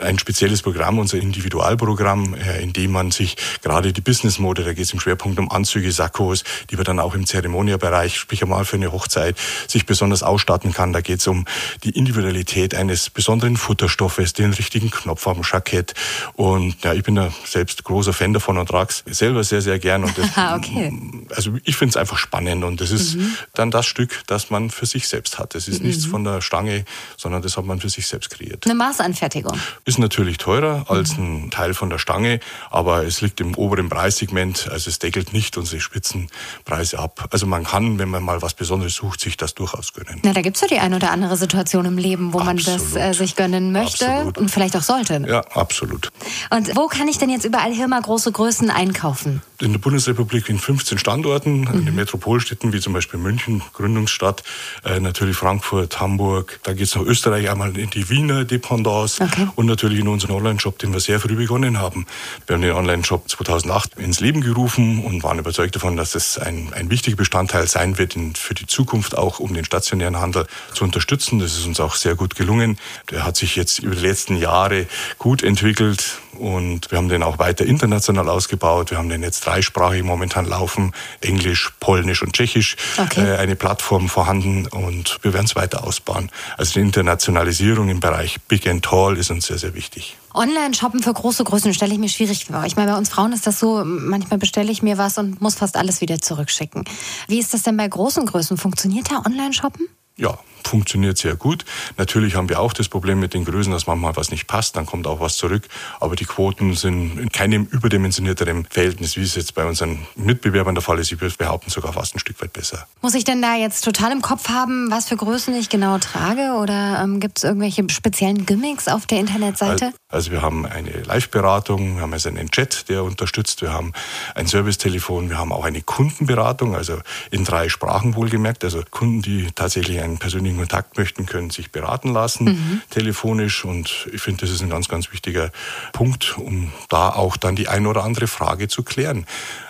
ein 0.00 0.18
spezielles 0.18 0.62
Programm, 0.62 0.98
unser 0.98 1.18
Individualprogramm, 1.18 2.34
äh, 2.34 2.62
in 2.62 2.72
dem 2.72 2.92
man 2.92 3.10
sich 3.10 3.36
gerade 3.62 3.92
die 3.92 4.00
Business-Mode, 4.00 4.64
da 4.64 4.72
geht 4.72 4.84
es 4.84 4.92
im 4.92 5.00
Schwerpunkt 5.00 5.38
um 5.38 5.50
Anzüge, 5.50 5.92
Sakkos, 5.92 6.44
die 6.70 6.78
wir 6.78 6.84
dann 6.84 6.98
auch 6.98 7.14
im 7.14 7.26
Zeremonia-Bereich, 7.26 8.16
sprich 8.16 8.42
einmal 8.42 8.64
für 8.64 8.76
eine 8.76 8.92
Hochzeit, 8.92 9.36
sich 9.66 9.86
besonders 9.86 10.22
ausstatten 10.22 10.72
kann. 10.72 10.92
Da 10.92 11.00
geht 11.00 11.20
es 11.20 11.26
um 11.26 11.44
die 11.84 11.90
Individualität 11.90 12.74
eines 12.74 13.10
besonderen 13.10 13.56
Futterstoffes, 13.56 14.32
den 14.32 14.52
richtigen 14.52 14.90
Knopf 14.90 15.26
am 15.26 15.42
Jackett. 15.42 15.94
Und 16.34 16.82
ja, 16.82 16.94
ich 16.94 17.02
bin 17.02 17.16
da 17.16 17.30
selbst 17.44 17.84
großer 17.84 18.12
Fan 18.12 18.32
davon 18.32 18.56
und 18.58 18.68
trage 18.68 18.90
es 18.90 19.18
selber 19.18 19.44
sehr, 19.44 19.60
sehr 19.60 19.78
gern. 19.90 20.04
Und 20.04 20.16
das, 20.36 20.54
okay. 20.54 20.92
Also 21.32 21.52
ich 21.64 21.76
finde 21.76 21.90
es 21.90 21.96
einfach 21.96 22.18
spannend 22.18 22.64
und 22.64 22.80
das 22.80 22.90
ist 22.90 23.16
mhm. 23.16 23.34
dann 23.54 23.70
das 23.70 23.86
Stück, 23.86 24.22
das 24.26 24.50
man 24.50 24.70
für 24.70 24.86
sich 24.86 25.08
selbst 25.08 25.38
hat. 25.38 25.54
Das 25.54 25.68
ist 25.68 25.80
mhm. 25.80 25.88
nichts 25.88 26.04
von 26.04 26.24
der 26.24 26.40
Stange, 26.40 26.84
sondern 27.16 27.42
das 27.42 27.56
hat 27.56 27.64
man 27.64 27.80
für 27.80 27.88
sich 27.88 28.06
selbst 28.06 28.30
kreiert. 28.30 28.64
Eine 28.64 28.74
Maßanfertigung. 28.74 29.58
Ist 29.84 29.98
natürlich 29.98 30.38
teurer 30.38 30.86
als 30.88 31.16
mhm. 31.16 31.46
ein 31.46 31.50
Teil 31.50 31.74
von 31.74 31.90
der 31.90 31.98
Stange, 31.98 32.40
aber 32.70 33.04
es 33.04 33.20
liegt 33.20 33.40
im 33.40 33.54
oberen 33.54 33.88
Preissegment, 33.88 34.68
also 34.70 34.88
es 34.90 34.98
deckelt 34.98 35.32
nicht 35.32 35.56
unsere 35.56 35.80
Spitzenpreise 35.80 36.98
ab. 36.98 37.28
Also 37.30 37.46
man 37.46 37.64
kann, 37.64 37.98
wenn 37.98 38.08
man 38.08 38.22
mal 38.22 38.42
was 38.42 38.54
Besonderes 38.54 38.94
sucht, 38.94 39.20
sich 39.20 39.36
das 39.36 39.54
durchaus 39.54 39.92
gönnen. 39.92 40.20
Na, 40.22 40.32
da 40.32 40.42
gibt 40.42 40.56
es 40.56 40.62
ja 40.62 40.68
die 40.68 40.78
eine 40.78 40.96
oder 40.96 41.10
andere 41.10 41.36
Situation 41.36 41.84
im 41.84 41.98
Leben, 41.98 42.32
wo 42.32 42.40
absolut. 42.40 42.66
man 42.66 42.92
das 42.94 42.96
äh, 42.96 43.12
sich 43.12 43.36
gönnen 43.36 43.72
möchte 43.72 44.08
absolut. 44.08 44.38
und 44.38 44.50
vielleicht 44.50 44.76
auch 44.76 44.82
sollte. 44.82 45.24
Ja, 45.28 45.40
absolut. 45.40 46.10
Und 46.50 46.76
wo 46.76 46.86
kann 46.86 47.08
ich 47.08 47.18
denn 47.18 47.30
jetzt 47.30 47.44
überall 47.44 47.72
hier 47.72 47.88
mal 47.88 48.00
große 48.00 48.32
Größen 48.32 48.70
einkaufen? 48.70 49.42
In 49.60 49.72
der 49.72 49.78
Bundesrepublik 49.78 50.48
in 50.48 50.58
15 50.58 50.98
Standorten, 50.98 51.19
mhm. 51.22 51.80
in 51.80 51.86
den 51.86 51.94
Metropolstädten 51.94 52.72
wie 52.72 52.80
zum 52.80 52.92
Beispiel 52.92 53.18
München, 53.18 53.62
Gründungsstadt, 53.72 54.42
äh, 54.84 55.00
natürlich 55.00 55.36
Frankfurt, 55.36 56.00
Hamburg. 56.00 56.60
Da 56.62 56.72
geht 56.72 56.86
es 56.86 56.94
nach 56.94 57.02
Österreich 57.02 57.50
einmal 57.50 57.76
in 57.76 57.90
die 57.90 58.08
Wiener 58.08 58.44
Dependance 58.44 59.22
okay. 59.22 59.48
und 59.56 59.66
natürlich 59.66 60.00
in 60.00 60.08
unseren 60.08 60.32
Online-Shop, 60.32 60.78
den 60.78 60.92
wir 60.92 61.00
sehr 61.00 61.20
früh 61.20 61.34
begonnen 61.34 61.78
haben. 61.78 62.06
Wir 62.46 62.54
haben 62.54 62.62
den 62.62 62.72
Online-Shop 62.72 63.28
2008 63.28 63.98
ins 63.98 64.20
Leben 64.20 64.40
gerufen 64.40 65.04
und 65.04 65.22
waren 65.22 65.38
überzeugt 65.38 65.76
davon, 65.76 65.96
dass 65.96 66.12
das 66.12 66.38
ein, 66.38 66.72
ein 66.74 66.90
wichtiger 66.90 67.16
Bestandteil 67.16 67.66
sein 67.66 67.98
wird 67.98 68.16
in, 68.16 68.34
für 68.34 68.54
die 68.54 68.66
Zukunft, 68.66 69.16
auch 69.16 69.40
um 69.40 69.54
den 69.54 69.64
stationären 69.64 70.18
Handel 70.18 70.46
zu 70.74 70.84
unterstützen. 70.84 71.38
Das 71.38 71.56
ist 71.56 71.66
uns 71.66 71.80
auch 71.80 71.94
sehr 71.94 72.14
gut 72.14 72.34
gelungen. 72.34 72.78
Der 73.10 73.24
hat 73.24 73.36
sich 73.36 73.56
jetzt 73.56 73.80
über 73.80 73.94
die 73.94 74.02
letzten 74.06 74.36
Jahre 74.36 74.86
gut 75.18 75.42
entwickelt 75.42 76.20
und 76.38 76.90
wir 76.90 76.98
haben 76.98 77.08
den 77.08 77.22
auch 77.22 77.38
weiter 77.38 77.64
international 77.64 78.28
ausgebaut. 78.28 78.90
Wir 78.90 78.98
haben 78.98 79.08
den 79.08 79.22
jetzt 79.22 79.46
dreisprachig 79.46 80.02
momentan 80.02 80.44
laufen, 80.44 80.92
Englisch, 81.20 81.72
Polnisch 81.80 82.22
und 82.22 82.32
Tschechisch, 82.32 82.76
okay. 82.98 83.34
äh, 83.34 83.36
eine 83.36 83.56
Plattform 83.56 84.08
vorhanden 84.08 84.66
und 84.66 85.18
wir 85.22 85.32
werden 85.32 85.46
es 85.46 85.56
weiter 85.56 85.84
ausbauen. 85.84 86.30
Also 86.56 86.74
die 86.74 86.80
Internationalisierung 86.80 87.88
im 87.88 88.00
Bereich 88.00 88.40
Big 88.42 88.66
and 88.68 88.84
Tall 88.84 89.16
ist 89.16 89.30
uns 89.30 89.46
sehr, 89.46 89.58
sehr 89.58 89.74
wichtig. 89.74 90.16
Online-Shoppen 90.32 91.02
für 91.02 91.12
große 91.12 91.42
Größen 91.44 91.74
stelle 91.74 91.92
ich 91.92 91.98
mir 91.98 92.08
schwierig 92.08 92.46
vor. 92.46 92.64
Ich 92.64 92.76
meine, 92.76 92.92
bei 92.92 92.98
uns 92.98 93.08
Frauen 93.08 93.32
ist 93.32 93.46
das 93.46 93.58
so, 93.58 93.82
manchmal 93.84 94.38
bestelle 94.38 94.70
ich 94.70 94.82
mir 94.82 94.96
was 94.96 95.18
und 95.18 95.40
muss 95.40 95.56
fast 95.56 95.76
alles 95.76 96.00
wieder 96.00 96.20
zurückschicken. 96.20 96.84
Wie 97.26 97.38
ist 97.38 97.52
das 97.52 97.62
denn 97.62 97.76
bei 97.76 97.88
großen 97.88 98.26
Größen? 98.26 98.56
Funktioniert 98.56 99.10
da 99.10 99.22
Online-Shoppen? 99.26 99.88
Ja, 100.20 100.38
funktioniert 100.66 101.18
sehr 101.18 101.36
gut. 101.36 101.64
Natürlich 101.96 102.34
haben 102.36 102.48
wir 102.48 102.60
auch 102.60 102.72
das 102.72 102.88
Problem 102.88 103.18
mit 103.18 103.34
den 103.34 103.44
Größen, 103.44 103.72
dass 103.72 103.86
manchmal 103.86 104.16
was 104.16 104.30
nicht 104.30 104.46
passt, 104.46 104.76
dann 104.76 104.86
kommt 104.86 105.06
auch 105.06 105.20
was 105.20 105.36
zurück. 105.36 105.66
Aber 105.98 106.16
die 106.16 106.24
Quoten 106.24 106.74
sind 106.74 107.18
in 107.18 107.28
keinem 107.30 107.64
überdimensionierteren 107.64 108.66
Verhältnis, 108.66 109.16
wie 109.16 109.22
es 109.22 109.34
jetzt 109.34 109.54
bei 109.54 109.64
unseren 109.64 110.06
Mitbewerbern 110.16 110.74
der 110.74 110.82
Fall 110.82 110.98
ist. 110.98 111.10
Ich 111.10 111.20
würde 111.20 111.34
behaupten, 111.36 111.70
sogar 111.70 111.92
fast 111.92 112.14
ein 112.14 112.18
Stück 112.18 112.40
weit 112.42 112.52
besser. 112.52 112.86
Muss 113.02 113.14
ich 113.14 113.24
denn 113.24 113.42
da 113.42 113.56
jetzt 113.56 113.84
total 113.84 114.12
im 114.12 114.22
Kopf 114.22 114.48
haben, 114.48 114.90
was 114.90 115.08
für 115.08 115.16
Größen 115.16 115.54
ich 115.56 115.68
genau 115.68 115.98
trage? 115.98 116.52
Oder 116.60 117.00
ähm, 117.02 117.20
gibt 117.20 117.38
es 117.38 117.44
irgendwelche 117.44 117.84
speziellen 117.90 118.46
Gimmicks 118.46 118.88
auf 118.88 119.06
der 119.06 119.20
Internetseite? 119.20 119.92
Also 120.08 120.30
wir 120.32 120.42
haben 120.42 120.66
eine 120.66 120.90
Live-Beratung, 121.02 121.96
wir 121.96 122.02
haben 122.02 122.12
also 122.12 122.28
einen 122.28 122.50
Chat, 122.50 122.88
der 122.88 123.04
unterstützt, 123.04 123.62
wir 123.62 123.72
haben 123.72 123.92
ein 124.34 124.46
Servicetelefon, 124.46 125.30
wir 125.30 125.38
haben 125.38 125.52
auch 125.52 125.64
eine 125.64 125.82
Kundenberatung, 125.82 126.74
also 126.74 126.98
in 127.30 127.44
drei 127.44 127.68
Sprachen 127.68 128.14
wohlgemerkt. 128.14 128.64
Also 128.64 128.82
Kunden, 128.90 129.22
die 129.22 129.48
tatsächlich 129.54 130.00
einen 130.10 130.18
persönlichen 130.18 130.58
Kontakt 130.58 130.98
möchten, 130.98 131.26
können 131.26 131.50
sich 131.50 131.70
beraten 131.70 132.12
lassen, 132.12 132.44
mhm. 132.44 132.82
telefonisch. 132.90 133.64
Und 133.64 134.08
ich 134.12 134.20
finde, 134.20 134.42
das 134.42 134.50
ist 134.50 134.62
ein 134.62 134.70
ganz, 134.70 134.88
ganz 134.88 135.12
wichtiger 135.12 135.50
Punkt, 135.92 136.36
um 136.38 136.72
da 136.88 137.10
auch 137.10 137.36
dann 137.36 137.56
die 137.56 137.68
eine 137.68 137.88
oder 137.88 138.04
andere 138.04 138.26
Frage 138.26 138.68
zu 138.68 138.82
klären. 138.82 139.26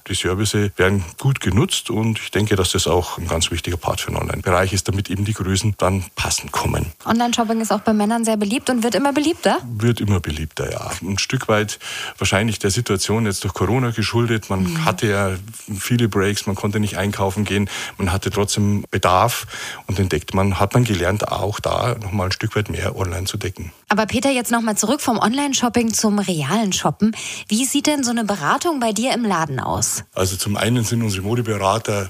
Die 0.08 0.14
Services 0.14 0.72
werden 0.76 1.04
gut 1.18 1.40
genutzt 1.40 1.88
und 1.88 2.18
ich 2.18 2.32
denke, 2.32 2.56
dass 2.56 2.72
das 2.72 2.88
auch 2.88 3.18
ein 3.18 3.28
ganz 3.28 3.50
wichtiger 3.52 3.76
Part 3.76 4.00
für 4.00 4.10
den 4.10 4.16
Online-Bereich 4.16 4.72
ist, 4.72 4.88
damit 4.88 5.08
eben 5.08 5.24
die 5.24 5.34
Größen 5.34 5.74
dann 5.78 6.04
passend 6.16 6.50
kommen. 6.50 6.86
Online-Shopping 7.04 7.60
ist 7.60 7.70
auch 7.70 7.80
bei 7.80 7.92
Männern 7.92 8.24
sehr 8.24 8.36
beliebt 8.36 8.70
und 8.70 8.82
wird 8.82 8.96
immer 8.96 9.12
beliebter? 9.12 9.58
Wird 9.64 10.00
immer 10.00 10.18
beliebter, 10.18 10.70
ja. 10.70 10.90
Ein 11.02 11.18
Stück 11.18 11.46
weit 11.48 11.78
wahrscheinlich 12.18 12.58
der 12.58 12.70
Situation 12.70 13.26
jetzt 13.26 13.44
durch 13.44 13.54
Corona 13.54 13.90
geschuldet. 13.90 14.50
Man 14.50 14.64
mhm. 14.64 14.84
hatte 14.84 15.06
ja 15.06 15.30
viele 15.78 16.08
Breaks, 16.08 16.46
man 16.46 16.56
konnte 16.56 16.80
nicht 16.80 16.96
einkaufen 16.96 17.44
gehen, 17.44 17.70
man 17.96 18.10
hatte 18.12 18.30
trotzdem 18.30 18.84
Bedarf 18.90 19.46
und 19.86 19.98
entdeckt 19.98 20.29
man, 20.34 20.60
hat 20.60 20.74
man 20.74 20.84
gelernt, 20.84 21.28
auch 21.28 21.60
da 21.60 21.94
nochmal 22.00 22.28
ein 22.28 22.32
Stück 22.32 22.56
weit 22.56 22.70
mehr 22.70 22.96
online 22.96 23.24
zu 23.24 23.36
decken. 23.36 23.72
Aber 23.92 24.06
Peter, 24.06 24.30
jetzt 24.30 24.52
nochmal 24.52 24.76
zurück 24.76 25.00
vom 25.00 25.18
Online-Shopping 25.18 25.92
zum 25.92 26.20
realen 26.20 26.72
Shoppen. 26.72 27.10
Wie 27.48 27.64
sieht 27.64 27.88
denn 27.88 28.04
so 28.04 28.12
eine 28.12 28.22
Beratung 28.22 28.78
bei 28.78 28.92
dir 28.92 29.12
im 29.12 29.24
Laden 29.24 29.58
aus? 29.58 30.04
Also 30.14 30.36
zum 30.36 30.56
einen 30.56 30.84
sind 30.84 31.02
unsere 31.02 31.22
Modeberater 31.22 32.08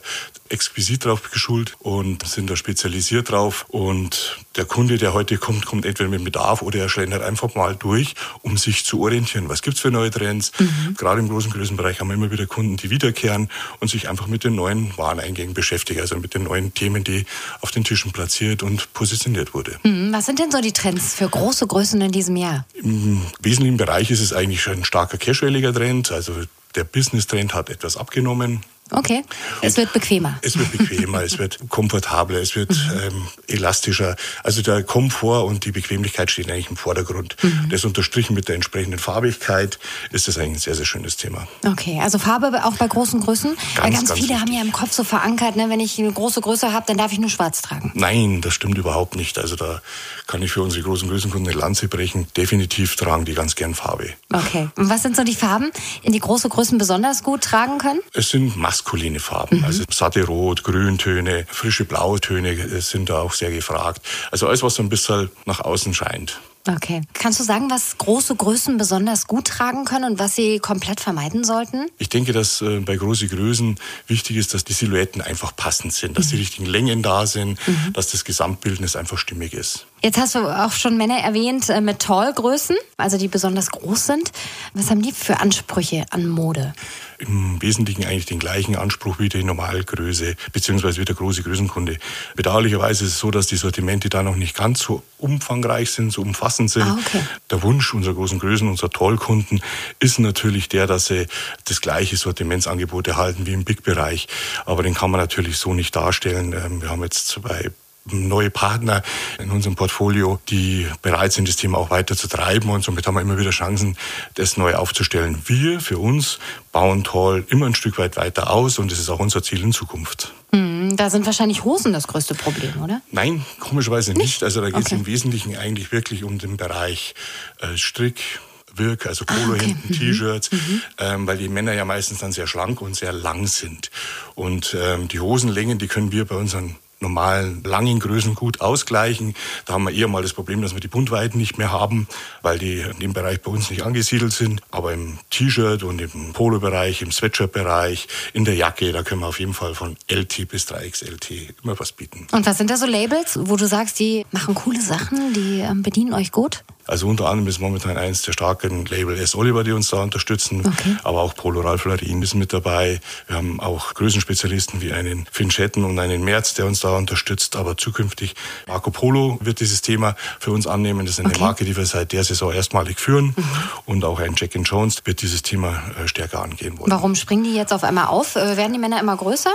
exquisit 0.51 1.05
drauf 1.05 1.31
geschult 1.31 1.77
und 1.79 2.27
sind 2.27 2.51
da 2.51 2.57
spezialisiert 2.57 3.31
drauf. 3.31 3.65
Und 3.69 4.37
der 4.57 4.65
Kunde, 4.65 4.99
der 4.99 5.15
heute 5.15 5.39
kommt, 5.39 5.65
kommt 5.65 5.87
entweder 5.87 6.11
mit 6.11 6.23
Bedarf 6.25 6.61
oder 6.61 6.81
er 6.81 6.89
schlendert 6.89 7.23
einfach 7.23 7.55
mal 7.55 7.77
durch, 7.77 8.15
um 8.43 8.59
sich 8.59 8.85
zu 8.85 9.01
orientieren. 9.01 9.49
Was 9.49 9.63
gibt's 9.63 9.81
für 9.81 9.91
neue 9.91 10.11
Trends? 10.11 10.53
Mhm. 10.59 10.97
Gerade 10.99 11.21
im 11.21 11.29
großen 11.29 11.51
Größenbereich 11.51 12.01
haben 12.01 12.09
wir 12.09 12.15
immer 12.15 12.31
wieder 12.31 12.47
Kunden, 12.47 12.77
die 12.77 12.91
wiederkehren 12.91 13.49
und 13.79 13.89
sich 13.89 14.09
einfach 14.09 14.27
mit 14.27 14.45
den 14.45 14.55
neuen 14.55 14.97
Wareneingängen 14.99 15.55
beschäftigen, 15.55 16.01
also 16.01 16.17
mit 16.17 16.35
den 16.35 16.43
neuen 16.43 16.75
Themen, 16.75 17.05
die 17.05 17.25
auf 17.61 17.71
den 17.71 17.85
Tischen 17.85 18.13
platziert 18.13 18.63
und 18.63 18.93
positioniert 18.93 19.55
wurde. 19.55 19.79
Mhm. 19.85 20.13
Was 20.13 20.27
sind 20.27 20.41
denn 20.41 20.51
so 20.51 20.61
die 20.61 20.73
Trends 20.73 21.15
für 21.15 21.29
große 21.29 21.69
Größen 21.71 22.01
in 22.01 22.11
diesem 22.11 22.35
Jahr? 22.35 22.67
Im 22.75 23.23
wesentlichen 23.41 23.77
Bereich 23.77 24.11
ist 24.11 24.21
es 24.21 24.33
eigentlich 24.33 24.61
schon 24.61 24.79
ein 24.79 24.85
starker 24.85 25.19
cashwelliger 25.19 25.73
Trend. 25.73 26.11
Also 26.11 26.33
der 26.75 26.83
Business-Trend 26.83 27.55
hat 27.55 27.71
etwas 27.71 27.97
abgenommen. 27.97 28.65
Okay. 28.91 29.25
Es 29.63 29.77
wird 29.77 29.93
bequemer. 29.93 30.39
Es 30.43 30.59
wird 30.59 30.73
bequemer, 30.73 31.23
es 31.23 31.39
wird 31.39 31.59
komfortabler, 31.69 32.41
es 32.41 32.57
wird 32.57 32.71
mhm. 32.71 33.01
ähm, 33.03 33.27
elastischer. 33.47 34.17
Also 34.43 34.63
der 34.63 34.83
Komfort 34.83 35.47
und 35.47 35.65
die 35.65 35.73
Bequemlichkeit 35.73 36.31
stehen 36.31 36.51
eigentlich 36.51 36.71
im 36.71 36.77
Vordergrund. 36.77 37.37
Mhm. 37.43 37.69
Das 37.71 37.85
unterstrichen 37.85 38.35
mit 38.35 38.49
der 38.49 38.57
entsprechenden 38.57 38.99
Farbigkeit 38.99 39.79
ist 40.11 40.29
das 40.29 40.39
eigentlich 40.39 40.57
ein 40.57 40.59
sehr, 40.59 40.75
sehr 40.75 40.85
schönes 40.85 41.17
Thema. 41.17 41.47
Okay, 41.65 42.01
also 42.03 42.19
Farbe 42.19 42.65
auch 42.65 42.77
bei 42.77 42.89
großen 42.89 43.21
Größen. 43.21 43.57
Ganz, 43.77 43.77
ganz, 43.77 43.95
ganz 43.95 44.13
viele 44.13 44.31
wichtig. 44.31 44.41
haben 44.41 44.53
ja 44.53 44.61
im 44.61 44.73
Kopf 44.73 44.93
so 44.93 45.05
verankert, 45.05 45.57
ne, 45.57 45.69
wenn 45.69 45.81
ich 45.81 45.99
eine 45.99 46.13
große 46.13 46.41
Größe 46.41 46.73
habe, 46.73 46.87
dann 46.87 46.97
darf 46.97 47.13
ich 47.13 47.19
nur 47.19 47.31
schwarz 47.31 47.63
tragen. 47.63 47.93
Nein, 47.95 48.41
das 48.41 48.55
stimmt 48.55 48.77
überhaupt 48.77 49.15
nicht. 49.17 49.39
Also 49.39 49.57
da 49.57 49.83
kann 50.27 50.43
ich 50.43 50.53
für 50.53 50.63
unsere 50.63 50.83
großen 50.83 51.09
Größenkunden 51.09 51.51
eine 51.51 51.61
Lanze 51.61 51.89
brechen. 51.89 52.27
Definitiv 52.37 52.97
tragen 52.97 53.25
die 53.25 53.35
ganz 53.35 53.55
gern 53.55 53.75
Farbe. 53.75 54.11
Okay. 54.33 54.69
Und 54.77 54.89
was 54.89 55.03
sind 55.03 55.17
so 55.17 55.25
die 55.25 55.35
Farben, 55.35 55.71
in 56.03 56.13
die 56.13 56.21
große 56.21 56.49
Größen 56.49 56.79
besonders 56.79 57.23
gut 57.23 57.43
tragen 57.43 57.79
können? 57.79 58.01
Es 58.15 58.31
sind 58.31 58.57
Masken 58.57 58.80
maskuline 58.81 59.21
Farben. 59.21 59.59
Mhm. 59.59 59.65
Also 59.65 59.85
satte 59.91 60.25
Rot, 60.25 60.65
Grüntöne, 60.65 61.47
frische 61.49 61.85
Blautöne 61.85 62.81
sind 62.81 63.11
da 63.11 63.21
auch 63.21 63.33
sehr 63.33 63.51
gefragt. 63.51 64.03
Also 64.31 64.47
alles, 64.49 64.63
was 64.63 64.75
so 64.75 64.83
ein 64.83 64.89
bisschen 64.89 65.31
nach 65.47 65.61
außen 65.61 65.95
scheint. 65.95 66.41
Okay. 66.69 67.01
Kannst 67.15 67.41
du 67.41 67.45
sagen, 67.45 67.71
was 67.71 67.97
große 67.97 68.37
Größen 68.37 68.77
besonders 68.77 69.27
gut 69.27 69.47
tragen 69.47 69.87
können 69.87 70.13
und 70.13 70.19
was 70.19 70.37
sie 70.37 70.59
komplett 70.59 71.01
vermeiden 71.01 71.43
sollten? 71.43 71.87
Ich 71.97 72.11
denke, 72.11 72.33
dass 72.33 72.61
äh, 72.61 72.81
bei 72.81 72.97
großen 72.97 73.29
Größen 73.29 73.77
wichtig 74.07 74.37
ist, 74.37 74.53
dass 74.53 74.65
die 74.65 74.75
Silhouetten 74.75 75.23
einfach 75.23 75.57
passend 75.57 75.95
sind, 75.95 76.19
dass 76.19 76.27
mhm. 76.27 76.31
die 76.31 76.37
richtigen 76.37 76.67
Längen 76.67 77.03
da 77.03 77.27
sind, 77.27 77.59
mhm. 77.67 77.95
dass 77.95 78.11
das 78.11 78.25
Gesamtbildnis 78.25 78.95
einfach 78.95 79.17
stimmig 79.17 79.55
ist. 79.55 79.87
Jetzt 80.03 80.17
hast 80.17 80.35
du 80.35 80.41
auch 80.41 80.73
schon 80.73 80.97
Männer 80.97 81.19
erwähnt 81.19 81.69
äh, 81.69 81.83
mit 81.83 81.99
Tallgrößen, 81.99 82.77
also 82.97 83.19
die 83.19 83.29
besonders 83.29 83.71
groß 83.71 84.07
sind. 84.07 84.33
Was 84.73 84.91
haben 84.91 85.03
die 85.03 85.13
für 85.13 85.41
Ansprüche 85.41 86.07
an 86.11 86.27
Mode? 86.27 86.73
Im 87.19 87.61
Wesentlichen 87.61 88.07
eigentlich 88.07 88.25
den 88.25 88.39
gleichen 88.39 88.77
Anspruch 88.77 89.19
wie 89.19 89.29
die 89.29 89.45
Normalgröße 89.45 90.37
beziehungsweise 90.53 91.03
wie 91.03 91.05
der 91.05 91.15
große 91.15 91.43
Größenkunde. 91.43 91.99
Bedauerlicherweise 92.35 93.05
ist 93.05 93.13
es 93.13 93.19
so, 93.19 93.31
dass 93.31 93.47
die 93.47 93.57
Sortimente 93.57 94.09
da 94.09 94.23
noch 94.23 94.37
nicht 94.37 94.57
ganz 94.57 94.81
so 94.81 95.03
umfangreich 95.19 95.91
sind, 95.91 96.11
so 96.13 96.23
umfassend 96.23 96.71
sind. 96.71 96.85
Ah, 96.85 96.99
okay. 96.99 97.21
Der 97.51 97.63
Wunsch 97.63 97.93
unserer 97.93 98.15
großen 98.15 98.39
Größen, 98.39 98.67
unserer 98.67 98.89
Tollkunden 98.89 99.61
ist 99.99 100.19
natürlich 100.19 100.71
der, 100.71 100.87
dass 100.87 101.07
sie 101.07 101.27
das 101.67 101.83
gleiche 101.83 102.17
Sortimentsangebot 102.17 103.07
erhalten 103.07 103.45
wie 103.45 103.53
im 103.53 103.65
Big-Bereich. 103.65 104.29
Aber 104.65 104.83
den 104.83 104.95
kann 104.95 105.11
man 105.11 105.21
natürlich 105.21 105.59
so 105.59 105.75
nicht 105.75 105.95
darstellen. 105.95 106.55
Ähm, 106.55 106.81
wir 106.81 106.89
haben 106.89 107.03
jetzt 107.03 107.29
zwei 107.29 107.71
neue 108.07 108.51
Partner 108.51 109.03
in 109.39 109.51
unserem 109.51 109.77
Portfolio, 109.77 110.41
die 110.49 110.87
bereit 111.03 111.33
sind, 111.33 111.49
das 111.49 111.57
Thema 111.57 111.79
auch 111.79 111.91
weiter 111.91 112.17
zu 112.17 112.29
treiben 112.29 112.71
und 112.71 112.83
somit 112.83 113.07
haben 113.07 113.15
wir 113.15 113.21
immer 113.21 113.39
wieder 113.39 113.51
Chancen, 113.51 113.97
das 114.35 114.57
neu 114.57 114.75
aufzustellen. 114.75 115.43
Wir 115.47 115.81
für 115.81 115.99
uns 115.99 116.39
bauen 116.73 117.05
Toll 117.05 117.45
immer 117.49 117.67
ein 117.67 117.75
Stück 117.75 117.99
weit 117.99 118.17
weiter 118.17 118.51
aus 118.51 118.79
und 118.79 118.91
das 118.91 118.99
ist 118.99 119.11
auch 119.11 119.21
unser 119.21 119.43
Ziel 119.43 119.63
in 119.63 119.73
Zukunft. 119.73 120.33
Hm, 120.53 120.97
da 120.97 121.11
sind 121.11 121.27
wahrscheinlich 121.27 121.65
Hosen 121.65 121.93
das 121.93 122.09
größte 122.09 122.35
Problem, 122.35 122.83
oder? 122.83 123.03
Nein, 123.11 123.45
komischerweise 123.59 124.13
nicht. 124.13 124.23
nicht. 124.23 124.43
Also 124.43 124.61
da 124.61 124.71
geht 124.71 124.81
es 124.81 124.87
okay. 124.87 124.97
im 124.97 125.07
Wesentlichen 125.07 125.57
eigentlich 125.57 125.93
wirklich 125.93 126.25
um 126.25 126.39
den 126.39 126.57
Bereich 126.57 127.15
äh, 127.61 127.77
Strick, 127.77 128.41
Wirk, 128.75 129.07
also 129.07 129.25
Polohemden, 129.25 129.77
ah, 129.77 129.85
okay. 129.85 129.95
Mhm. 129.95 130.13
T-Shirts, 130.13 130.53
mhm. 130.53 130.83
ähm, 130.99 131.27
weil 131.27 131.39
die 131.39 131.49
Männer 131.49 131.73
ja 131.73 131.85
meistens 131.85 132.19
dann 132.19 132.33
sehr 132.33 132.47
schlank 132.47 132.81
und 132.81 132.95
sehr 132.95 133.13
lang 133.13 133.47
sind. 133.47 133.91
Und 134.35 134.77
ähm, 134.81 135.09
die 135.09 135.21
Hosenlängen, 135.21 135.79
die 135.79 135.89
können 135.89 136.13
wir 136.13 136.25
bei 136.25 136.37
unseren 136.37 136.77
normalen 137.01 137.63
langen 137.65 137.99
Größen 137.99 138.35
gut 138.35 138.61
ausgleichen. 138.61 139.35
Da 139.65 139.75
haben 139.75 139.85
wir 139.85 139.93
eher 139.93 140.09
mal 140.09 140.23
das 140.23 140.33
Problem, 140.33 140.63
dass 140.63 140.75
wir 140.75 140.81
die 140.81 140.89
Buntweiten 140.89 141.39
nicht 141.39 141.59
mehr 141.59 141.73
haben, 141.73 142.07
weil 142.43 142.59
die 142.59 142.81
in 142.81 142.99
dem 142.99 143.13
Bereich 143.13 143.41
bei 143.41 143.51
uns 143.51 143.71
nicht 143.71 143.83
angesiedelt 143.83 144.33
sind. 144.33 144.61
Aber 144.71 144.93
im 144.93 145.19
T-Shirt 145.31 145.83
und 145.83 146.01
im 146.01 146.33
Polo-Bereich, 146.33 147.03
im 147.03 147.11
Sweatshirt-Bereich, 147.11 148.09
in 148.33 148.45
der 148.45 148.55
Jacke, 148.55 148.93
da 148.93 149.03
können 149.03 149.23
wir 149.23 149.29
auf 149.29 149.41
jeden 149.41 149.55
Fall 149.55 149.75
von 149.75 149.97
LT 150.11 150.49
bis 150.49 150.67
3XLT 150.67 151.55
immer 151.63 151.79
was 151.79 151.93
bieten. 151.93 152.27
Und 152.33 152.47
was 152.47 152.59
sind 152.59 152.71
da 152.71 152.77
so 152.77 152.87
Labels, 152.87 153.39
wo 153.43 153.57
du 153.57 153.67
sagst, 153.67 153.99
die 153.99 154.27
machen 154.31 154.55
coole 154.55 154.81
Sachen, 154.81 155.33
die 155.33 155.61
ähm, 155.61 155.83
bedienen 155.83 156.13
euch 156.13 156.33
gut? 156.33 156.63
Also 156.87 157.07
unter 157.07 157.27
anderem 157.29 157.47
ist 157.47 157.61
momentan 157.61 157.97
eins 157.97 158.23
der 158.23 158.33
starken 158.33 158.85
Label 158.87 159.17
S. 159.17 159.37
Oliver, 159.37 159.63
die 159.63 159.71
uns 159.71 159.91
da 159.91 160.03
unterstützen. 160.03 160.67
Okay. 160.67 160.97
Aber 161.05 161.21
auch 161.21 161.37
Polo 161.37 161.61
Ralph 161.61 161.85
Lauren 161.85 162.23
ist 162.23 162.35
mit 162.35 162.53
dabei. 162.53 163.01
Wir 163.29 163.37
haben 163.37 163.61
auch 163.61 163.95
Größenspezialisten 163.95 164.81
wie 164.81 164.93
einen 164.93 165.25
Finn 165.31 165.53
Schetten 165.53 165.85
und 165.85 165.97
einen 166.01 166.25
Merz, 166.25 166.55
der 166.55 166.67
uns 166.67 166.81
da 166.81 166.90
unterstützt. 166.97 167.57
Aber 167.57 167.77
zukünftig 167.77 168.35
Marco 168.67 168.91
Polo 168.91 169.39
wird 169.41 169.61
dieses 169.61 169.83
Thema 169.83 170.17
für 170.39 170.53
uns 170.53 170.67
annehmen. 170.67 171.07
Das 171.07 171.15
ist 171.15 171.21
eine 171.21 171.31
okay. 171.31 171.41
Marke, 171.41 171.65
die 171.65 171.77
wir 171.77 171.87
seit 171.87 172.13
der 172.13 172.25
Saison 172.25 172.53
erstmalig 172.53 172.99
führen. 172.99 173.35
Mhm. 173.37 173.45
Und 173.87 174.05
auch 174.05 174.21
ein 174.21 174.35
Jack 174.37 174.55
Jones 174.55 175.03
wird 175.05 175.23
dieses 175.23 175.43
Thema 175.43 175.83
äh, 176.03 176.09
stärker 176.09 176.43
angehen 176.43 176.79
wollen. 176.79 176.91
Warum 176.91 177.15
springen 177.15 177.45
die 177.45 177.55
jetzt 177.55 177.73
auf 177.73 177.85
einmal 177.85 178.07
auf? 178.07 178.37
Äh, 178.37 178.57
werden 178.57 178.73
die 178.73 178.79
Männer 178.79 179.01
immer 179.01 179.17
größer? 179.17 179.53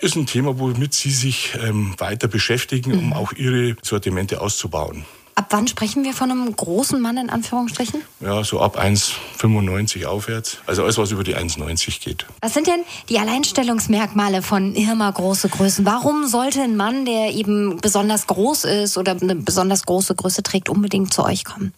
Ist 0.00 0.16
ein 0.16 0.26
Thema, 0.26 0.58
womit 0.58 0.94
sie 0.94 1.10
sich 1.10 1.54
ähm, 1.62 1.94
weiter 1.98 2.28
beschäftigen, 2.28 2.92
um 2.92 3.06
mhm. 3.06 3.12
auch 3.12 3.32
ihre 3.32 3.76
Sortimente 3.82 4.40
auszubauen. 4.40 5.04
Ab 5.34 5.46
wann 5.50 5.66
sprechen 5.66 6.04
wir 6.04 6.12
von 6.12 6.30
einem 6.30 6.54
großen 6.54 7.00
Mann 7.00 7.16
in 7.16 7.30
Anführungsstrichen? 7.30 8.02
Ja, 8.20 8.44
so 8.44 8.60
ab 8.60 8.78
1,95 8.78 10.04
aufwärts. 10.04 10.58
Also 10.66 10.82
alles, 10.82 10.98
was 10.98 11.10
über 11.10 11.24
die 11.24 11.36
1,90 11.36 12.02
geht. 12.02 12.26
Was 12.42 12.52
sind 12.52 12.66
denn 12.66 12.84
die 13.08 13.18
Alleinstellungsmerkmale 13.18 14.42
von 14.42 14.74
Irma 14.74 15.10
große 15.10 15.48
Größen? 15.48 15.86
Warum 15.86 16.26
sollte 16.26 16.62
ein 16.62 16.76
Mann, 16.76 17.06
der 17.06 17.32
eben 17.32 17.78
besonders 17.80 18.26
groß 18.26 18.64
ist 18.64 18.98
oder 18.98 19.16
eine 19.20 19.34
besonders 19.34 19.86
große 19.86 20.14
Größe 20.14 20.42
trägt, 20.42 20.68
unbedingt 20.68 21.14
zu 21.14 21.24
euch 21.24 21.44
kommen? 21.44 21.72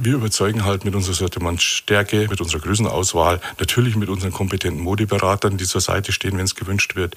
Wir 0.00 0.14
überzeugen 0.14 0.64
halt 0.64 0.84
mit 0.84 0.94
unserer 0.94 1.14
Sortimentstärke, 1.14 2.28
mit 2.30 2.40
unserer 2.40 2.60
Größenauswahl, 2.60 3.40
natürlich 3.58 3.96
mit 3.96 4.08
unseren 4.08 4.32
kompetenten 4.32 4.80
Modeberatern, 4.80 5.56
die 5.56 5.64
zur 5.64 5.80
Seite 5.80 6.12
stehen, 6.12 6.38
wenn 6.38 6.44
es 6.44 6.54
gewünscht 6.54 6.94
wird, 6.94 7.16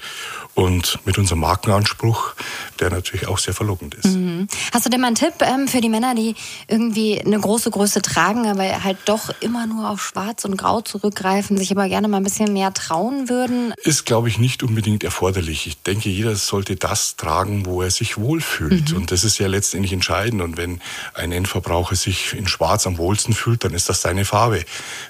und 0.54 0.98
mit 1.04 1.16
unserem 1.16 1.38
Markenanspruch, 1.40 2.34
der 2.80 2.90
natürlich 2.90 3.28
auch 3.28 3.38
sehr 3.38 3.54
verlockend 3.54 3.94
ist. 3.94 4.06
Mhm. 4.06 4.48
Hast 4.72 4.84
du 4.84 4.90
denn 4.90 5.00
mal 5.00 5.06
einen 5.06 5.16
Tipp 5.16 5.34
ähm, 5.40 5.68
für 5.68 5.80
die 5.80 5.88
Männer, 5.88 6.16
die 6.16 6.34
irgendwie 6.66 7.20
eine 7.20 7.38
große 7.38 7.70
Größe 7.70 8.02
tragen, 8.02 8.48
aber 8.48 8.82
halt 8.82 8.98
doch 9.04 9.30
immer 9.38 9.68
nur 9.68 9.88
auf 9.88 10.02
Schwarz 10.02 10.44
und 10.44 10.56
Grau 10.56 10.80
zurückgreifen, 10.80 11.56
sich 11.56 11.70
aber 11.70 11.88
gerne 11.88 12.08
mal 12.08 12.16
ein 12.16 12.24
bisschen 12.24 12.52
mehr 12.52 12.74
trauen 12.74 13.28
würden? 13.28 13.74
Ist, 13.84 14.06
glaube 14.06 14.28
ich, 14.28 14.38
nicht 14.38 14.64
unbedingt 14.64 15.04
erforderlich. 15.04 15.68
Ich 15.68 15.82
denke, 15.82 16.08
jeder 16.08 16.34
sollte 16.34 16.74
das 16.74 17.14
tragen, 17.14 17.64
wo 17.64 17.80
er 17.80 17.92
sich 17.92 18.18
wohlfühlt. 18.18 18.90
Mhm. 18.90 18.96
Und 18.96 19.12
das 19.12 19.22
ist 19.22 19.38
ja 19.38 19.46
letztendlich 19.46 19.92
entscheidend. 19.92 20.42
Und 20.42 20.56
wenn 20.56 20.80
ein 21.14 21.30
Endverbraucher 21.30 21.94
sich 21.94 22.34
in 22.34 22.48
Schwarz 22.48 22.71
schwarz 22.72 22.86
am 22.86 22.96
wohlsten 22.96 23.34
fühlt, 23.34 23.64
dann 23.64 23.74
ist 23.74 23.90
das 23.90 24.00
seine 24.00 24.24
Farbe. 24.24 24.64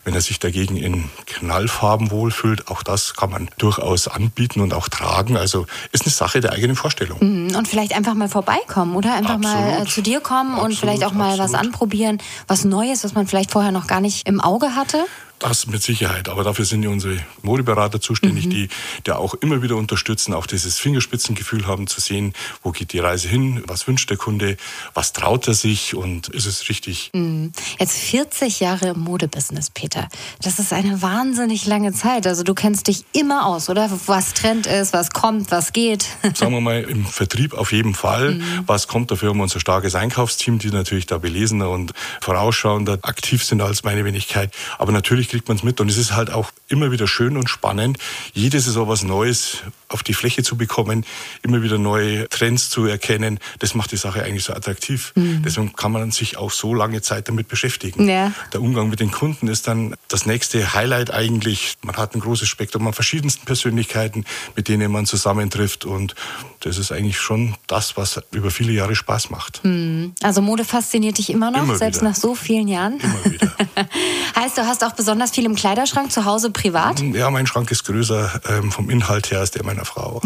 Wenn 0.04 0.14
er 0.14 0.20
sich 0.20 0.40
dagegen 0.40 0.76
in 0.76 1.10
Knallfarben 1.26 2.10
wohlfühlt, 2.10 2.66
auch 2.66 2.82
das 2.82 3.14
kann 3.14 3.30
man 3.30 3.48
durchaus 3.58 4.08
anbieten 4.08 4.60
und 4.60 4.74
auch 4.74 4.88
tragen. 4.88 5.36
Also 5.36 5.66
ist 5.92 6.02
eine 6.02 6.10
Sache 6.10 6.40
der 6.40 6.50
eigenen 6.50 6.74
Vorstellung. 6.74 7.18
Mhm. 7.20 7.54
Und 7.54 7.68
vielleicht 7.68 7.94
einfach 7.94 8.14
mal 8.14 8.28
vorbeikommen, 8.28 8.96
oder? 8.96 9.14
Einfach 9.14 9.34
absolut. 9.34 9.56
mal 9.56 9.82
äh, 9.82 9.86
zu 9.86 10.02
dir 10.02 10.20
kommen 10.20 10.54
absolut, 10.54 10.70
und 10.70 10.76
vielleicht 10.76 11.04
auch 11.04 11.12
mal 11.12 11.30
absolut. 11.30 11.52
was 11.52 11.54
anprobieren, 11.54 12.18
was 12.48 12.64
Neues, 12.64 13.04
was 13.04 13.14
man 13.14 13.28
vielleicht 13.28 13.52
vorher 13.52 13.70
noch 13.70 13.86
gar 13.86 14.00
nicht 14.00 14.26
im 14.26 14.40
Auge 14.40 14.74
hatte. 14.74 15.04
Das 15.42 15.66
mit 15.66 15.82
Sicherheit. 15.82 16.28
Aber 16.28 16.44
dafür 16.44 16.64
sind 16.64 16.84
ja 16.84 16.88
unsere 16.88 17.18
Modeberater 17.42 18.00
zuständig, 18.00 18.46
mhm. 18.46 18.50
die 18.50 18.68
da 19.02 19.16
auch 19.16 19.34
immer 19.34 19.60
wieder 19.60 19.74
unterstützen, 19.74 20.34
auch 20.34 20.46
dieses 20.46 20.78
Fingerspitzengefühl 20.78 21.66
haben 21.66 21.88
zu 21.88 22.00
sehen, 22.00 22.32
wo 22.62 22.70
geht 22.70 22.92
die 22.92 23.00
Reise 23.00 23.26
hin, 23.26 23.60
was 23.66 23.88
wünscht 23.88 24.08
der 24.08 24.16
Kunde, 24.16 24.56
was 24.94 25.12
traut 25.12 25.48
er 25.48 25.54
sich 25.54 25.96
und 25.96 26.28
ist 26.28 26.46
es 26.46 26.68
richtig. 26.68 27.10
Mhm. 27.12 27.50
Jetzt 27.80 27.98
40 27.98 28.60
Jahre 28.60 28.90
im 28.90 29.00
Modebusiness, 29.00 29.70
Peter. 29.70 30.08
Das 30.40 30.60
ist 30.60 30.72
eine 30.72 31.02
wahnsinnig 31.02 31.66
lange 31.66 31.92
Zeit. 31.92 32.28
Also 32.28 32.44
du 32.44 32.54
kennst 32.54 32.86
dich 32.86 33.04
immer 33.12 33.46
aus, 33.46 33.68
oder? 33.68 33.90
Was 34.06 34.34
Trend 34.34 34.68
ist, 34.68 34.92
was 34.92 35.10
kommt, 35.10 35.50
was 35.50 35.72
geht. 35.72 36.06
Sagen 36.34 36.52
wir 36.52 36.60
mal, 36.60 36.82
im 36.82 37.04
Vertrieb 37.04 37.54
auf 37.54 37.72
jeden 37.72 37.94
Fall. 37.94 38.36
Mhm. 38.36 38.62
Was 38.66 38.86
kommt 38.86 39.10
dafür 39.10 39.32
um 39.32 39.40
unser 39.40 39.58
starkes 39.58 39.96
Einkaufsteam, 39.96 40.60
die 40.60 40.70
natürlich 40.70 41.06
da 41.06 41.18
belesener 41.18 41.68
und 41.68 41.92
vorausschauender 42.20 43.00
aktiv 43.02 43.44
sind 43.44 43.60
als 43.60 43.82
meine 43.82 44.04
Wenigkeit. 44.04 44.54
Aber 44.78 44.92
natürlich 44.92 45.31
kriegt 45.32 45.48
man 45.48 45.56
es 45.56 45.62
mit. 45.62 45.80
Und 45.80 45.88
es 45.88 45.96
ist 45.96 46.14
halt 46.14 46.30
auch 46.30 46.50
immer 46.68 46.92
wieder 46.92 47.08
schön 47.08 47.38
und 47.38 47.48
spannend, 47.48 47.98
jede 48.34 48.60
Saison 48.60 48.86
was 48.86 49.02
Neues 49.02 49.62
auf 49.88 50.02
die 50.02 50.12
Fläche 50.12 50.42
zu 50.42 50.56
bekommen, 50.56 51.06
immer 51.42 51.62
wieder 51.62 51.78
neue 51.78 52.28
Trends 52.28 52.68
zu 52.68 52.84
erkennen. 52.84 53.38
Das 53.58 53.74
macht 53.74 53.92
die 53.92 53.96
Sache 53.96 54.22
eigentlich 54.22 54.44
so 54.44 54.52
attraktiv. 54.52 55.12
Mhm. 55.14 55.42
Deswegen 55.42 55.72
kann 55.72 55.92
man 55.92 56.10
sich 56.10 56.36
auch 56.36 56.50
so 56.50 56.74
lange 56.74 57.00
Zeit 57.00 57.28
damit 57.28 57.48
beschäftigen. 57.48 58.08
Ja. 58.08 58.32
Der 58.52 58.60
Umgang 58.60 58.90
mit 58.90 59.00
den 59.00 59.10
Kunden 59.10 59.48
ist 59.48 59.68
dann 59.68 59.94
das 60.08 60.26
nächste 60.26 60.74
Highlight 60.74 61.10
eigentlich. 61.10 61.76
Man 61.82 61.96
hat 61.96 62.14
ein 62.14 62.20
großes 62.20 62.48
Spektrum 62.48 62.86
an 62.86 62.92
verschiedensten 62.92 63.46
Persönlichkeiten, 63.46 64.26
mit 64.54 64.68
denen 64.68 64.92
man 64.92 65.06
zusammentrifft. 65.06 65.86
Und 65.86 66.14
das 66.60 66.76
ist 66.76 66.92
eigentlich 66.92 67.18
schon 67.18 67.54
das, 67.68 67.96
was 67.96 68.20
über 68.32 68.50
viele 68.50 68.72
Jahre 68.72 68.94
Spaß 68.94 69.30
macht. 69.30 69.64
Mhm. 69.64 70.12
Also 70.22 70.42
Mode 70.42 70.64
fasziniert 70.64 71.16
dich 71.16 71.30
immer 71.30 71.50
noch, 71.50 71.62
immer 71.62 71.76
selbst 71.76 72.02
wieder. 72.02 72.10
nach 72.10 72.16
so 72.16 72.34
vielen 72.34 72.68
Jahren? 72.68 72.98
Immer 72.98 73.24
wieder. 73.32 73.52
heißt, 74.36 74.58
du 74.58 74.66
hast 74.66 74.84
auch 74.84 74.92
besonders 74.92 75.21
viel 75.30 75.44
im 75.44 75.54
Kleiderschrank 75.54 76.10
zu 76.10 76.24
Hause 76.24 76.50
privat? 76.50 77.00
Ja, 77.00 77.30
mein 77.30 77.46
Schrank 77.46 77.70
ist 77.70 77.84
größer 77.84 78.40
ähm, 78.48 78.72
vom 78.72 78.90
Inhalt 78.90 79.30
her 79.30 79.40
als 79.40 79.50
der 79.50 79.64
meiner 79.64 79.84
Frau. 79.84 80.20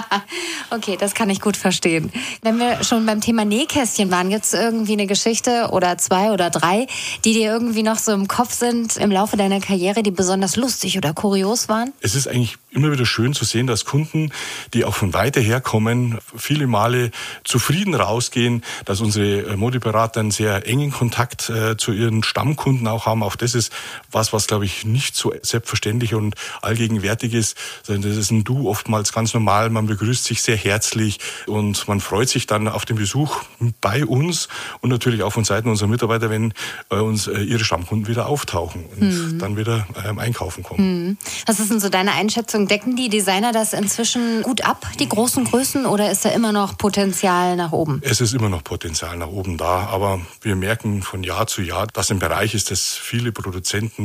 okay, 0.70 0.96
das 0.98 1.14
kann 1.14 1.30
ich 1.30 1.40
gut 1.40 1.56
verstehen. 1.56 2.12
Wenn 2.42 2.58
wir 2.58 2.84
schon 2.84 3.04
beim 3.06 3.20
Thema 3.20 3.44
Nähkästchen 3.44 4.10
waren, 4.10 4.30
gibt 4.30 4.44
es 4.44 4.52
irgendwie 4.52 4.92
eine 4.92 5.06
Geschichte 5.06 5.68
oder 5.72 5.98
zwei 5.98 6.30
oder 6.30 6.50
drei, 6.50 6.86
die 7.24 7.32
dir 7.34 7.52
irgendwie 7.52 7.82
noch 7.82 7.98
so 7.98 8.12
im 8.12 8.28
Kopf 8.28 8.52
sind 8.52 8.96
im 8.96 9.10
Laufe 9.10 9.36
deiner 9.36 9.60
Karriere, 9.60 10.02
die 10.02 10.10
besonders 10.10 10.56
lustig 10.56 10.96
oder 10.96 11.12
kurios 11.12 11.68
waren? 11.68 11.92
Es 12.00 12.14
ist 12.14 12.28
eigentlich 12.28 12.56
immer 12.70 12.90
wieder 12.90 13.06
schön 13.06 13.34
zu 13.34 13.44
sehen, 13.44 13.66
dass 13.66 13.84
Kunden, 13.84 14.32
die 14.72 14.84
auch 14.84 14.94
von 14.94 15.14
weiter 15.14 15.40
her 15.40 15.60
kommen, 15.60 16.18
viele 16.36 16.66
Male 16.66 17.10
zufrieden 17.44 17.94
rausgehen, 17.94 18.62
dass 18.84 19.00
unsere 19.00 19.56
Modeberater 19.56 20.20
einen 20.20 20.30
sehr 20.30 20.66
engen 20.66 20.90
Kontakt 20.90 21.50
äh, 21.50 21.76
zu 21.76 21.92
ihren 21.92 22.22
Stammkunden 22.22 22.88
auch 22.88 23.06
haben. 23.06 23.22
Auch 23.22 23.36
das 23.36 23.54
ist 23.54 23.72
was, 24.12 24.32
was 24.32 24.46
glaube 24.46 24.64
ich 24.64 24.84
nicht 24.84 25.16
so 25.16 25.32
selbstverständlich 25.42 26.14
und 26.14 26.34
allgegenwärtig 26.60 27.34
ist, 27.34 27.56
sondern 27.82 28.10
das 28.10 28.18
ist 28.18 28.30
ein 28.30 28.44
Du 28.44 28.68
oftmals 28.68 29.12
ganz 29.12 29.34
normal. 29.34 29.70
Man 29.70 29.86
begrüßt 29.86 30.24
sich 30.24 30.42
sehr 30.42 30.56
herzlich 30.56 31.18
und 31.46 31.86
man 31.88 32.00
freut 32.00 32.28
sich 32.28 32.46
dann 32.46 32.68
auf 32.68 32.84
den 32.84 32.96
Besuch 32.96 33.42
bei 33.80 34.04
uns 34.04 34.48
und 34.80 34.90
natürlich 34.90 35.22
auch 35.22 35.32
von 35.32 35.44
Seiten 35.44 35.68
unserer 35.68 35.88
Mitarbeiter, 35.88 36.30
wenn 36.30 36.52
bei 36.88 37.00
uns 37.00 37.26
äh, 37.26 37.42
ihre 37.42 37.64
Stammkunden 37.64 38.08
wieder 38.08 38.26
auftauchen 38.26 38.84
und 38.98 39.00
mhm. 39.00 39.38
dann 39.38 39.56
wieder 39.56 39.86
ähm, 40.04 40.18
einkaufen 40.18 40.62
kommen. 40.62 41.06
Mhm. 41.06 41.16
Was 41.46 41.60
ist 41.60 41.70
denn 41.70 41.80
so 41.80 41.88
deine 41.88 42.12
Einschätzung? 42.12 42.66
Decken 42.68 42.96
die 42.96 43.08
Designer 43.08 43.52
das 43.52 43.72
inzwischen 43.72 44.42
gut 44.42 44.64
ab, 44.64 44.86
die 44.98 45.08
großen 45.08 45.44
Größen, 45.44 45.86
oder 45.86 46.10
ist 46.10 46.24
da 46.24 46.30
immer 46.30 46.52
noch 46.52 46.78
Potenzial 46.78 47.56
nach 47.56 47.72
oben? 47.72 48.00
Es 48.04 48.20
ist 48.20 48.34
immer 48.34 48.48
noch 48.48 48.64
Potenzial 48.64 49.16
nach 49.16 49.28
oben 49.28 49.56
da, 49.56 49.86
aber 49.86 50.20
wir 50.40 50.56
merken 50.56 51.02
von 51.02 51.22
Jahr 51.22 51.46
zu 51.46 51.62
Jahr, 51.62 51.86
dass 51.86 52.10
ein 52.10 52.18
Bereich 52.18 52.54
ist, 52.54 52.70
das 52.70 52.96
viele 52.96 53.32
Produzenten 53.32 54.01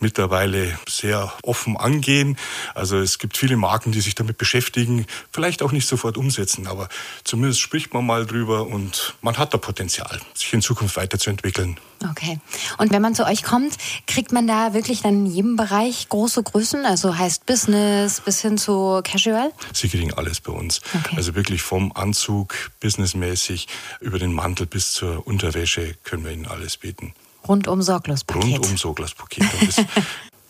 mittlerweile 0.00 0.78
sehr 0.88 1.32
offen 1.42 1.76
angehen. 1.76 2.36
Also 2.74 2.98
es 2.98 3.18
gibt 3.18 3.36
viele 3.36 3.56
Marken, 3.56 3.92
die 3.92 4.00
sich 4.00 4.14
damit 4.14 4.38
beschäftigen, 4.38 5.06
vielleicht 5.32 5.62
auch 5.62 5.72
nicht 5.72 5.86
sofort 5.86 6.16
umsetzen, 6.16 6.66
aber 6.66 6.88
zumindest 7.24 7.60
spricht 7.60 7.94
man 7.94 8.06
mal 8.06 8.26
drüber 8.26 8.66
und 8.66 9.14
man 9.22 9.38
hat 9.38 9.54
da 9.54 9.58
Potenzial, 9.58 10.20
sich 10.34 10.52
in 10.52 10.62
Zukunft 10.62 10.96
weiterzuentwickeln. 10.96 11.78
Okay. 12.10 12.38
Und 12.78 12.92
wenn 12.92 13.02
man 13.02 13.14
zu 13.14 13.24
euch 13.24 13.42
kommt, 13.42 13.76
kriegt 14.06 14.30
man 14.30 14.46
da 14.46 14.72
wirklich 14.72 15.02
dann 15.02 15.26
in 15.26 15.26
jedem 15.26 15.56
Bereich 15.56 16.08
große 16.08 16.42
Größen? 16.42 16.84
Also 16.84 17.16
heißt 17.16 17.46
Business 17.46 18.20
bis 18.20 18.40
hin 18.40 18.56
zu 18.56 19.00
Casual? 19.02 19.52
Sie 19.72 19.88
kriegen 19.88 20.14
alles 20.14 20.40
bei 20.40 20.52
uns. 20.52 20.80
Okay. 20.94 21.16
Also 21.16 21.34
wirklich 21.34 21.62
vom 21.62 21.92
Anzug 21.92 22.54
businessmäßig 22.80 23.66
über 24.00 24.18
den 24.18 24.32
Mantel 24.32 24.66
bis 24.66 24.92
zur 24.92 25.26
Unterwäsche 25.26 25.96
können 26.04 26.24
wir 26.24 26.32
Ihnen 26.32 26.46
alles 26.46 26.76
bieten. 26.76 27.14
Rundum 27.46 27.82
sorglos 27.82 28.24
Paket. 28.24 28.54
Rundum 28.54 28.76
sorglos 28.76 29.14
Paket. 29.14 29.44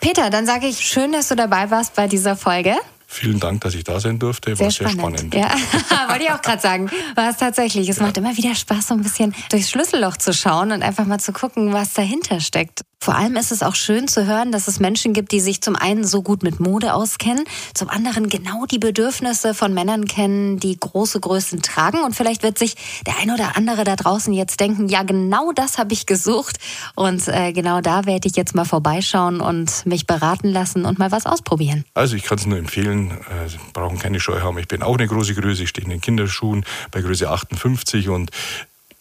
Peter, 0.00 0.30
dann 0.30 0.46
sage 0.46 0.66
ich 0.66 0.78
schön, 0.78 1.12
dass 1.12 1.28
du 1.28 1.34
dabei 1.34 1.70
warst 1.70 1.94
bei 1.94 2.06
dieser 2.06 2.36
Folge. 2.36 2.76
Vielen 3.10 3.40
Dank, 3.40 3.62
dass 3.62 3.74
ich 3.74 3.84
da 3.84 3.98
sein 4.00 4.18
durfte. 4.18 4.54
Sehr 4.54 4.66
war 4.66 4.70
sehr 4.70 4.88
spannend. 4.90 5.18
spannend. 5.20 5.34
Ja, 5.34 6.08
wollte 6.08 6.24
ich 6.24 6.30
auch 6.30 6.42
gerade 6.42 6.60
sagen. 6.60 6.90
War 7.14 7.30
es 7.30 7.38
tatsächlich. 7.38 7.88
Es 7.88 7.96
ja. 7.96 8.04
macht 8.04 8.18
immer 8.18 8.36
wieder 8.36 8.54
Spaß, 8.54 8.88
so 8.88 8.94
ein 8.94 9.02
bisschen 9.02 9.34
durchs 9.50 9.70
Schlüsselloch 9.70 10.18
zu 10.18 10.34
schauen 10.34 10.72
und 10.72 10.82
einfach 10.82 11.06
mal 11.06 11.18
zu 11.18 11.32
gucken, 11.32 11.72
was 11.72 11.94
dahinter 11.94 12.38
steckt. 12.40 12.82
Vor 13.00 13.14
allem 13.14 13.36
ist 13.36 13.52
es 13.52 13.62
auch 13.62 13.76
schön 13.76 14.08
zu 14.08 14.26
hören, 14.26 14.50
dass 14.50 14.66
es 14.66 14.80
Menschen 14.80 15.12
gibt, 15.12 15.30
die 15.30 15.40
sich 15.40 15.60
zum 15.60 15.76
einen 15.76 16.04
so 16.04 16.20
gut 16.20 16.42
mit 16.42 16.58
Mode 16.58 16.94
auskennen, 16.94 17.44
zum 17.72 17.88
anderen 17.88 18.28
genau 18.28 18.66
die 18.66 18.80
Bedürfnisse 18.80 19.54
von 19.54 19.72
Männern 19.72 20.06
kennen, 20.06 20.58
die 20.58 20.78
große 20.78 21.20
Größen 21.20 21.62
tragen. 21.62 22.02
Und 22.02 22.16
vielleicht 22.16 22.42
wird 22.42 22.58
sich 22.58 22.74
der 23.06 23.18
ein 23.18 23.30
oder 23.30 23.56
andere 23.56 23.84
da 23.84 23.94
draußen 23.94 24.32
jetzt 24.32 24.58
denken, 24.58 24.88
ja, 24.88 25.04
genau 25.04 25.52
das 25.52 25.78
habe 25.78 25.92
ich 25.92 26.06
gesucht. 26.06 26.58
Und 26.96 27.28
äh, 27.28 27.52
genau 27.52 27.80
da 27.80 28.04
werde 28.04 28.26
ich 28.26 28.34
jetzt 28.36 28.56
mal 28.56 28.64
vorbeischauen 28.64 29.40
und 29.40 29.86
mich 29.86 30.06
beraten 30.06 30.48
lassen 30.48 30.84
und 30.84 30.98
mal 30.98 31.12
was 31.12 31.24
ausprobieren. 31.24 31.84
Also 31.94 32.16
ich 32.16 32.24
kann 32.24 32.38
es 32.38 32.46
nur 32.46 32.58
empfehlen, 32.58 33.12
äh, 33.12 33.48
Sie 33.48 33.58
brauchen 33.72 33.98
keine 33.98 34.18
Scheu 34.18 34.40
haben. 34.40 34.58
Ich 34.58 34.68
bin 34.68 34.82
auch 34.82 34.98
eine 34.98 35.06
große 35.06 35.34
Größe, 35.34 35.62
ich 35.62 35.68
stehe 35.68 35.84
in 35.84 35.90
den 35.90 36.00
Kinderschuhen 36.00 36.64
bei 36.90 37.00
Größe 37.00 37.30
58 37.30 38.08
und 38.08 38.32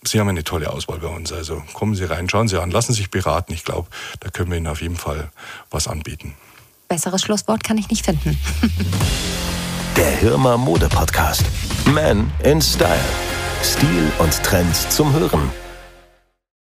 Sie 0.10 0.20
haben 0.20 0.30
eine 0.30 0.44
tolle 0.44 0.72
Auswahl 0.72 1.00
bei 1.00 1.08
uns. 1.08 1.32
Also 1.32 1.62
kommen 1.74 1.96
Sie 1.96 2.04
rein, 2.04 2.30
schauen 2.30 2.48
Sie 2.48 2.62
an, 2.62 2.72
lassen 2.72 2.94
Sie 2.94 3.00
sich 3.00 3.12
beraten. 3.12 3.54
Ich 3.54 3.64
glaube, 3.64 3.88
da 4.20 4.30
können 4.30 4.50
wir 4.50 4.58
Ihnen 4.58 4.68
auf 4.68 4.82
jeden 4.82 4.96
Fall 4.98 5.32
was 5.70 5.88
anbieten. 5.88 6.36
Besseres 6.88 7.22
Schlusswort 7.22 7.64
kann 7.64 7.78
ich 7.78 7.90
nicht 7.90 8.06
finden. 8.06 8.40
Der 9.98 10.12
Hirmer 10.12 10.58
Mode 10.58 10.88
Podcast. 10.90 11.44
Man 11.86 12.32
in 12.44 12.62
Style. 12.62 13.00
Stil 13.64 14.12
und 14.20 14.44
Trends 14.44 14.88
zum 14.90 15.12
Hören. 15.14 15.52